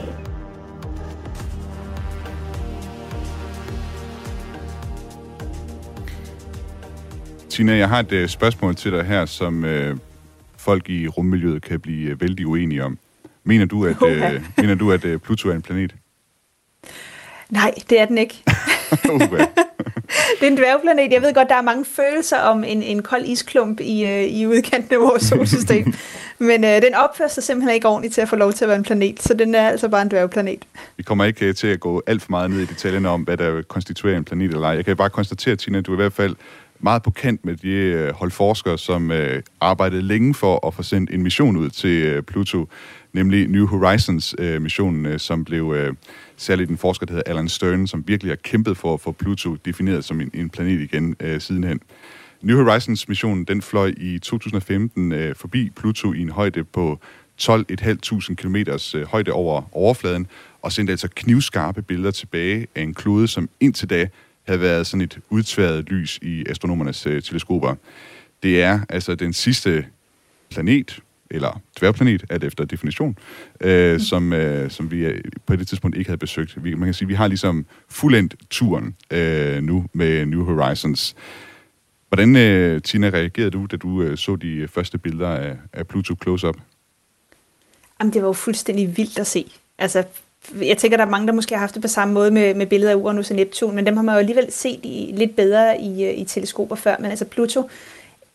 [7.49, 9.99] Tina, jeg har et uh, spørgsmål til dig her, som uh,
[10.67, 12.99] folk i rummiljøet kan blive øh, vældig uenige om.
[13.45, 14.35] Mener du, at, okay.
[14.35, 15.95] øh, mener du, at øh, Pluto er en planet?
[17.51, 18.43] Nej, det er den ikke.
[20.39, 21.13] det er en dværgplanet.
[21.13, 24.47] Jeg ved godt, der er mange følelser om en, en kold isklump i, øh, i
[24.47, 25.95] udkanten af vores solsystem.
[26.49, 28.79] Men øh, den opfører sig simpelthen ikke ordentligt til at få lov til at være
[28.79, 30.65] en planet, så den er altså bare en dværgplanet.
[30.97, 33.37] Vi kommer ikke øh, til at gå alt for meget ned i detaljerne om, hvad
[33.37, 34.75] der konstituerer en planet eller ej.
[34.75, 36.37] Jeg kan bare konstatere, Tina, at du i hvert fald
[36.87, 41.11] meget på kant med de øh, holdforskere, som øh, arbejdede længe for at få sendt
[41.11, 42.69] en mission ud til øh, Pluto,
[43.13, 45.95] nemlig New Horizons-missionen, øh, øh, som blev øh,
[46.37, 49.55] særligt en forsker, der hedder Alan Stern, som virkelig har kæmpet for at få Pluto
[49.55, 51.81] defineret som en, en planet igen øh, sidenhen.
[52.43, 56.99] New Horizons-missionen, den fløj i 2015 øh, forbi Pluto i en højde på
[57.43, 58.57] 12.500 km
[58.95, 60.27] øh, højde over overfladen,
[60.63, 64.09] og sendte altså knivskarpe billeder tilbage af en klode, som indtil da
[64.47, 67.75] havde været sådan et udtværet lys i astronomernes øh, teleskoper.
[68.43, 69.87] Det er altså den sidste
[70.51, 73.19] planet, eller dværgplanet, alt efter definition,
[73.61, 73.99] øh, mm.
[73.99, 76.65] som, øh, som vi øh, på det tidspunkt ikke havde besøgt.
[76.65, 81.17] Vi, man kan sige, vi har ligesom fuldendt turen øh, nu med New Horizons.
[82.09, 86.15] Hvordan, øh, Tina, reagerede du, da du øh, så de første billeder af, af Pluto
[86.23, 86.57] close-up?
[88.01, 89.51] Jamen, det var jo fuldstændig vildt at se.
[89.79, 90.05] Altså,
[90.63, 92.67] jeg tænker, der er mange, der måske har haft det på samme måde med, med
[92.67, 95.81] billeder af Uranus og Neptun, men dem har man jo alligevel set i, lidt bedre
[95.81, 96.97] i, øh, i teleskoper før.
[97.01, 97.61] Men altså Pluto,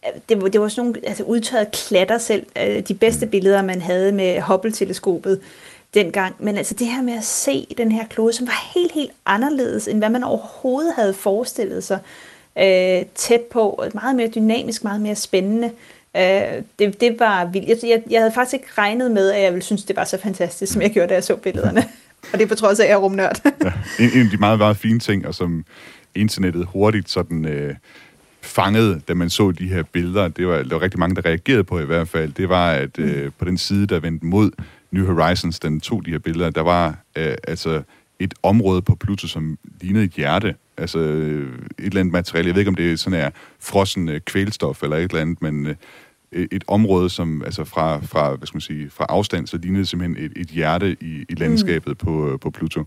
[0.05, 2.45] øh, det var, det var sådan nogle altså, udtørrede klatter selv.
[2.61, 5.41] Øh, de bedste billeder, man havde med Hubble-teleskopet
[5.93, 6.35] dengang.
[6.39, 9.87] Men altså det her med at se den her klode, som var helt, helt anderledes,
[9.87, 11.99] end hvad man overhovedet havde forestillet sig,
[12.57, 15.71] øh, tæt på, meget mere dynamisk, meget mere spændende.
[16.17, 17.83] Øh, det, det var vildt.
[17.83, 20.73] Jeg, jeg havde faktisk ikke regnet med, at jeg ville synes, det var så fantastisk,
[20.73, 21.83] som jeg gjorde, da jeg så billederne.
[22.33, 23.41] og det er på trods af, at jeg er rumnørd.
[23.45, 25.65] ja, en, en af de meget, meget fine ting, og som
[26.15, 27.45] internettet hurtigt sådan...
[27.45, 27.75] Øh,
[28.43, 31.63] fangede, da man så de her billeder, det var, der var rigtig mange, der reagerede
[31.63, 33.03] på i hvert fald, det var, at mm.
[33.03, 34.51] øh, på den side, der vendte mod
[34.91, 37.81] New Horizons, den tog de her billeder, der var øh, altså
[38.19, 40.55] et område på Pluto, som lignede et hjerte.
[40.81, 42.47] Altså øh, et eller andet materiale.
[42.47, 43.29] Jeg ved ikke, om det er sådan er
[43.59, 45.65] frossen øh, kvælstof eller et eller andet, men
[46.31, 49.85] øh, et område, som altså fra, fra, hvad skal man sige, fra afstand, så lignede
[49.85, 52.05] simpelthen et, et hjerte i, i landskabet mm.
[52.05, 52.83] på, på Pluto.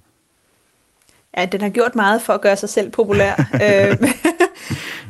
[1.37, 3.35] Ja, den har gjort meget for at gøre sig selv populær.
[3.65, 4.09] øh,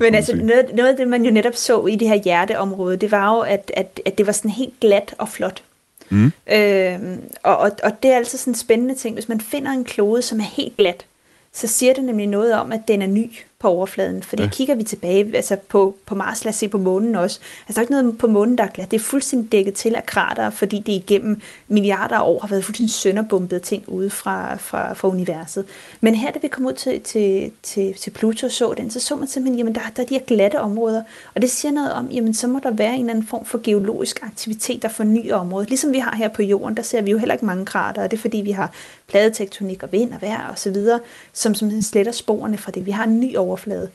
[0.01, 3.11] men altså, noget, noget af det, man jo netop så i det her hjerteområde, det
[3.11, 5.63] var jo, at, at, at det var sådan helt glat og flot.
[6.11, 6.33] Mm.
[6.53, 6.99] Øh,
[7.43, 10.23] og, og, og det er altså sådan en spændende ting, hvis man finder en klode,
[10.23, 11.07] som er helt glat,
[11.55, 13.31] så siger det nemlig noget om, at den er ny
[13.65, 14.23] på overfladen.
[14.23, 14.49] Fordi ja.
[14.49, 17.41] kigger vi tilbage altså på, på Mars, lad os se på månen også.
[17.69, 18.91] Altså der er ikke noget på månen, der er glat.
[18.91, 22.65] Det er fuldstændig dækket til af krater, fordi det igennem milliarder af år har været
[22.65, 25.65] fuldstændig sønderbumpet ting ude fra, fra, fra universet.
[26.01, 29.01] Men her, da vi kom ud til, til, til, til Pluto og så den, så
[29.01, 31.03] så man simpelthen, jamen der, der er de her glatte områder.
[31.35, 33.61] Og det siger noget om, jamen så må der være en eller anden form for
[33.63, 35.69] geologisk aktivitet, der fornyer området.
[35.69, 38.11] Ligesom vi har her på jorden, der ser vi jo heller ikke mange krater, og
[38.11, 38.73] det er fordi, vi har
[39.09, 41.01] pladetektonik og vind og vejr og så videre,
[41.33, 42.87] som, som sletter sporene fra det.
[42.87, 43.91] Vi har en ny overflade.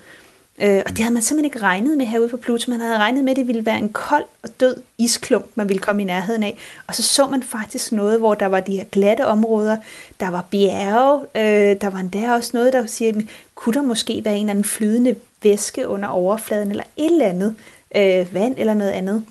[0.61, 2.71] Øh, og det havde man simpelthen ikke regnet med herude på Pluto.
[2.71, 5.81] Man havde regnet med, at det ville være en kold og død isklump, man ville
[5.81, 6.57] komme i nærheden af.
[6.87, 9.77] Og så så man faktisk noget, hvor der var de her glatte områder,
[10.19, 13.21] der var bjerge, øh, der var endda også noget, der siger,
[13.55, 17.55] kunne der måske være en eller anden flydende væske under overfladen, eller et eller andet
[17.95, 19.25] øh, vand eller noget andet.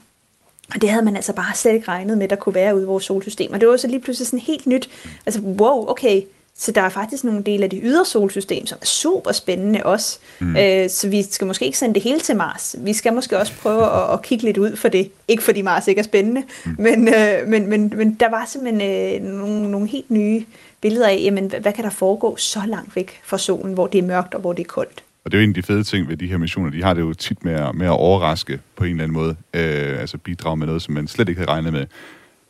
[0.74, 2.86] Og det havde man altså bare slet ikke regnet med, der kunne være ude i
[2.86, 3.52] vores solsystem.
[3.52, 4.90] Og det var så lige pludselig sådan helt nyt.
[5.26, 6.22] Altså, wow, okay,
[6.60, 10.18] så der er faktisk nogle dele af det ydre solsystem, som er super spændende også.
[10.38, 10.56] Mm.
[10.56, 12.76] Øh, så vi skal måske ikke sende det hele til Mars.
[12.78, 15.10] Vi skal måske også prøve at, at kigge lidt ud for det.
[15.28, 16.76] Ikke fordi Mars ikke er spændende, mm.
[16.78, 20.44] men, øh, men, men, men der var simpelthen øh, nogle, nogle helt nye
[20.80, 23.98] billeder af, jamen, hvad, hvad kan der foregå så langt væk fra solen, hvor det
[23.98, 25.02] er mørkt og hvor det er koldt.
[25.28, 26.70] Og det er jo en af de fede ting ved de her missioner.
[26.70, 29.36] De har det jo tit med at, med at overraske på en eller anden måde.
[29.54, 31.86] Øh, altså bidrage med noget, som man slet ikke havde regnet med.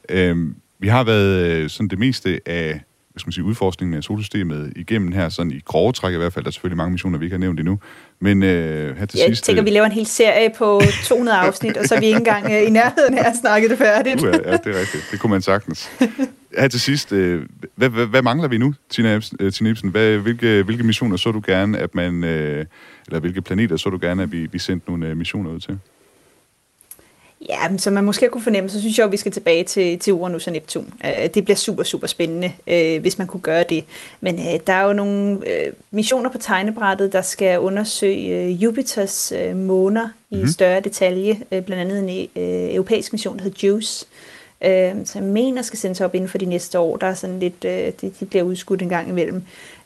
[0.08, 0.36] Øh,
[0.78, 2.80] vi har været øh, sådan det meste af
[3.18, 6.32] hvad skal man sige, udforskningen af solsystemet igennem her, sådan i grove træk i hvert
[6.32, 6.44] fald.
[6.44, 7.78] Der er selvfølgelig mange missioner, vi ikke har nævnt endnu.
[8.20, 9.28] Men øh, her til jeg sidst...
[9.28, 12.06] Jeg tænker, øh, vi laver en hel serie på 200 afsnit, og så er vi
[12.06, 14.22] ikke engang øh, i nærheden af at snakke det færdigt.
[14.22, 15.08] Uh, ja, det er rigtigt.
[15.10, 15.90] Det kunne man sagtens.
[16.58, 17.42] Her til sidst, øh,
[17.74, 19.36] hvad, hvad, hvad mangler vi nu, Tina, Ibsen?
[19.40, 19.90] Øh, Tina Ibsen?
[19.90, 22.24] Hvad, hvilke, hvilke missioner så du gerne, at man...
[22.24, 22.66] Øh,
[23.06, 25.78] eller hvilke planeter så du gerne, at vi, vi sendte nogle øh, missioner ud til?
[27.48, 29.98] Ja, men som man måske kunne fornemme, så synes jeg, at vi skal tilbage til,
[29.98, 30.92] til Uranus og Neptun.
[31.04, 33.84] Uh, det bliver super, super spændende, uh, hvis man kunne gøre det.
[34.20, 35.40] Men uh, der er jo nogle
[35.90, 40.48] missioner på tegnebrættet, der skal undersøge Jupiters måner i mhm.
[40.48, 41.40] større detalje.
[41.48, 42.28] Blandt andet en
[42.74, 44.06] europæisk mission, der hedder JUICE,
[44.64, 46.96] uh, som jeg mener skal sendes op inden for de næste år.
[46.96, 49.42] Der er sådan lidt, de, de bliver udskudt en gang imellem.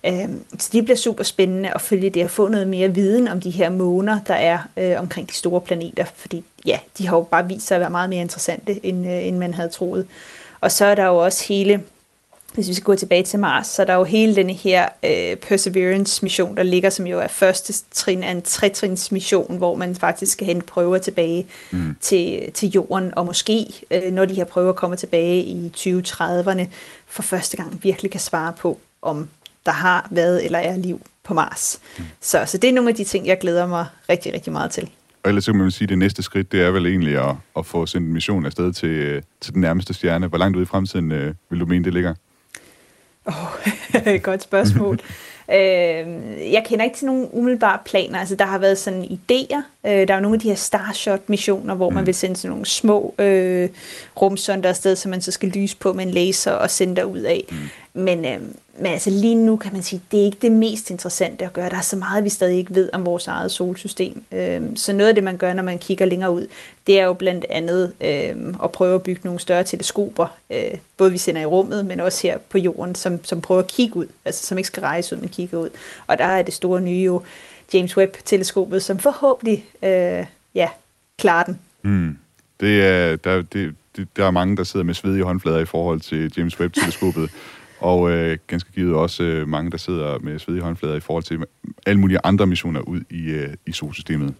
[0.08, 3.40] Uh, så det bliver super spændende at følge det og få noget mere viden om
[3.40, 7.22] de her måner, der er uh, omkring de store planeter, fordi ja, de har jo
[7.22, 10.06] bare vist sig at være meget mere interessante, end, øh, end man havde troet.
[10.60, 11.82] Og så er der jo også hele
[12.54, 15.36] hvis vi skal gå tilbage til Mars, så er der jo hele denne her øh,
[15.36, 20.32] Perseverance-mission, der ligger, som jo er første trin af en tretrins mission, hvor man faktisk
[20.32, 21.96] skal hente prøver tilbage mm.
[22.00, 26.66] til, til jorden, og måske, øh, når de her prøver kommer tilbage i 2030'erne,
[27.06, 29.28] for første gang virkelig kan svare på, om
[29.66, 31.80] der har været eller er liv på Mars.
[31.98, 32.04] Mm.
[32.20, 34.90] Så, så det er nogle af de ting, jeg glæder mig rigtig, rigtig meget til.
[35.22, 37.66] Og ellers kan man sige, at det næste skridt, det er vel egentlig at, at
[37.66, 40.26] få sendt en mission afsted til, øh, til den nærmeste stjerne.
[40.26, 42.14] Hvor langt ud i fremtiden øh, vil du mene, det ligger?
[43.26, 45.00] Oh, godt spørgsmål.
[45.54, 45.56] øh,
[46.52, 48.18] jeg kender ikke til nogen umiddelbare planer.
[48.18, 49.62] Altså, der har været sådan idéer.
[49.86, 51.94] Øh, der er jo nogle af de her Starshot-missioner, hvor mm.
[51.94, 53.68] man vil sende sådan nogle små øh,
[54.22, 57.44] rumsonder afsted, som man så skal lyse på med en laser og sende derud af.
[57.50, 57.56] Mm.
[57.94, 58.40] Men, øh,
[58.78, 61.70] men altså lige nu kan man sige, det er ikke det mest interessante at gøre.
[61.70, 64.24] Der er så meget, vi stadig ikke ved om vores eget solsystem.
[64.32, 66.46] Øh, så noget af det, man gør, når man kigger længere ud,
[66.86, 71.12] det er jo blandt andet øh, at prøve at bygge nogle større teleskoper, øh, både
[71.12, 74.06] vi sender i rummet, men også her på jorden, som, som prøver at kigge ud,
[74.24, 75.68] altså som ikke skal rejse ud, men kigge ud.
[76.06, 77.22] Og der er det store nye jo
[77.74, 80.68] James Webb-teleskopet, som forhåbentlig øh, ja,
[81.18, 81.58] klarer den.
[81.82, 82.18] Mm.
[82.60, 86.00] Det er, der, det, det, der er mange, der sidder med svedige håndflader i forhold
[86.00, 87.30] til James Webb-teleskopet.
[87.82, 91.38] og øh, ganske givet også øh, mange, der sidder med svedige håndflader i forhold til
[91.86, 94.34] alle mulige andre missioner ud i, øh, i solsystemet.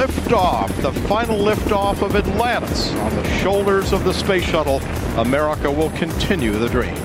[0.00, 4.80] Lift off, the final lift off of Atlantis on the shoulders of the space shuttle.
[5.16, 6.96] America will continue the dream.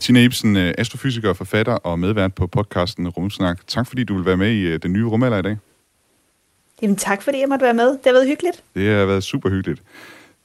[0.00, 3.66] Tina Ibsen, øh, astrofysiker, forfatter og medvært på podcasten Rumsnak.
[3.66, 5.56] Tak fordi du vil være med i øh, den nye rumalder i dag.
[6.82, 7.88] Jamen tak, fordi jeg måtte være med.
[7.88, 8.62] Det har været hyggeligt.
[8.74, 9.82] Det har været super hyggeligt.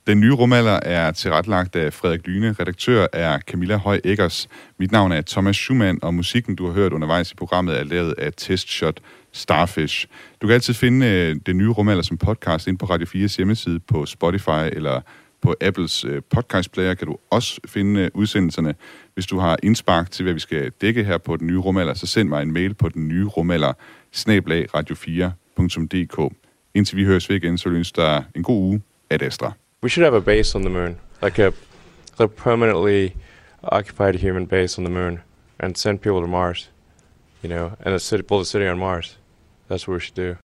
[0.07, 2.55] Den nye rumalder er tilrettelagt af Frederik Lyne.
[2.59, 4.47] Redaktør er Camilla Høj Eggers.
[4.79, 8.15] Mit navn er Thomas Schumann, og musikken, du har hørt undervejs i programmet, er lavet
[8.17, 8.99] af Testshot
[9.31, 10.07] Starfish.
[10.41, 13.79] Du kan altid finde øh, den nye rumalder som podcast ind på Radio 4's hjemmeside
[13.79, 15.01] på Spotify eller
[15.41, 18.75] på Apples øh, podcast player kan du også finde øh, udsendelserne.
[19.13, 22.07] Hvis du har indspark til, hvad vi skal dække her på den nye rumalder, så
[22.07, 23.73] send mig en mail på den nye rumalder,
[24.11, 24.67] snablag
[25.59, 26.33] radio4.dk.
[26.73, 29.51] Indtil vi høres ved igen, så ønsker der en god uge af Astra.
[29.83, 31.51] We should have a base on the moon, like a,
[32.19, 33.09] a permanently
[33.63, 35.19] occupied human base on the moon,
[35.59, 36.71] and send people to Mars,
[37.43, 39.17] you know, and a city, build a city on Mars.
[39.69, 40.35] That's what we should do.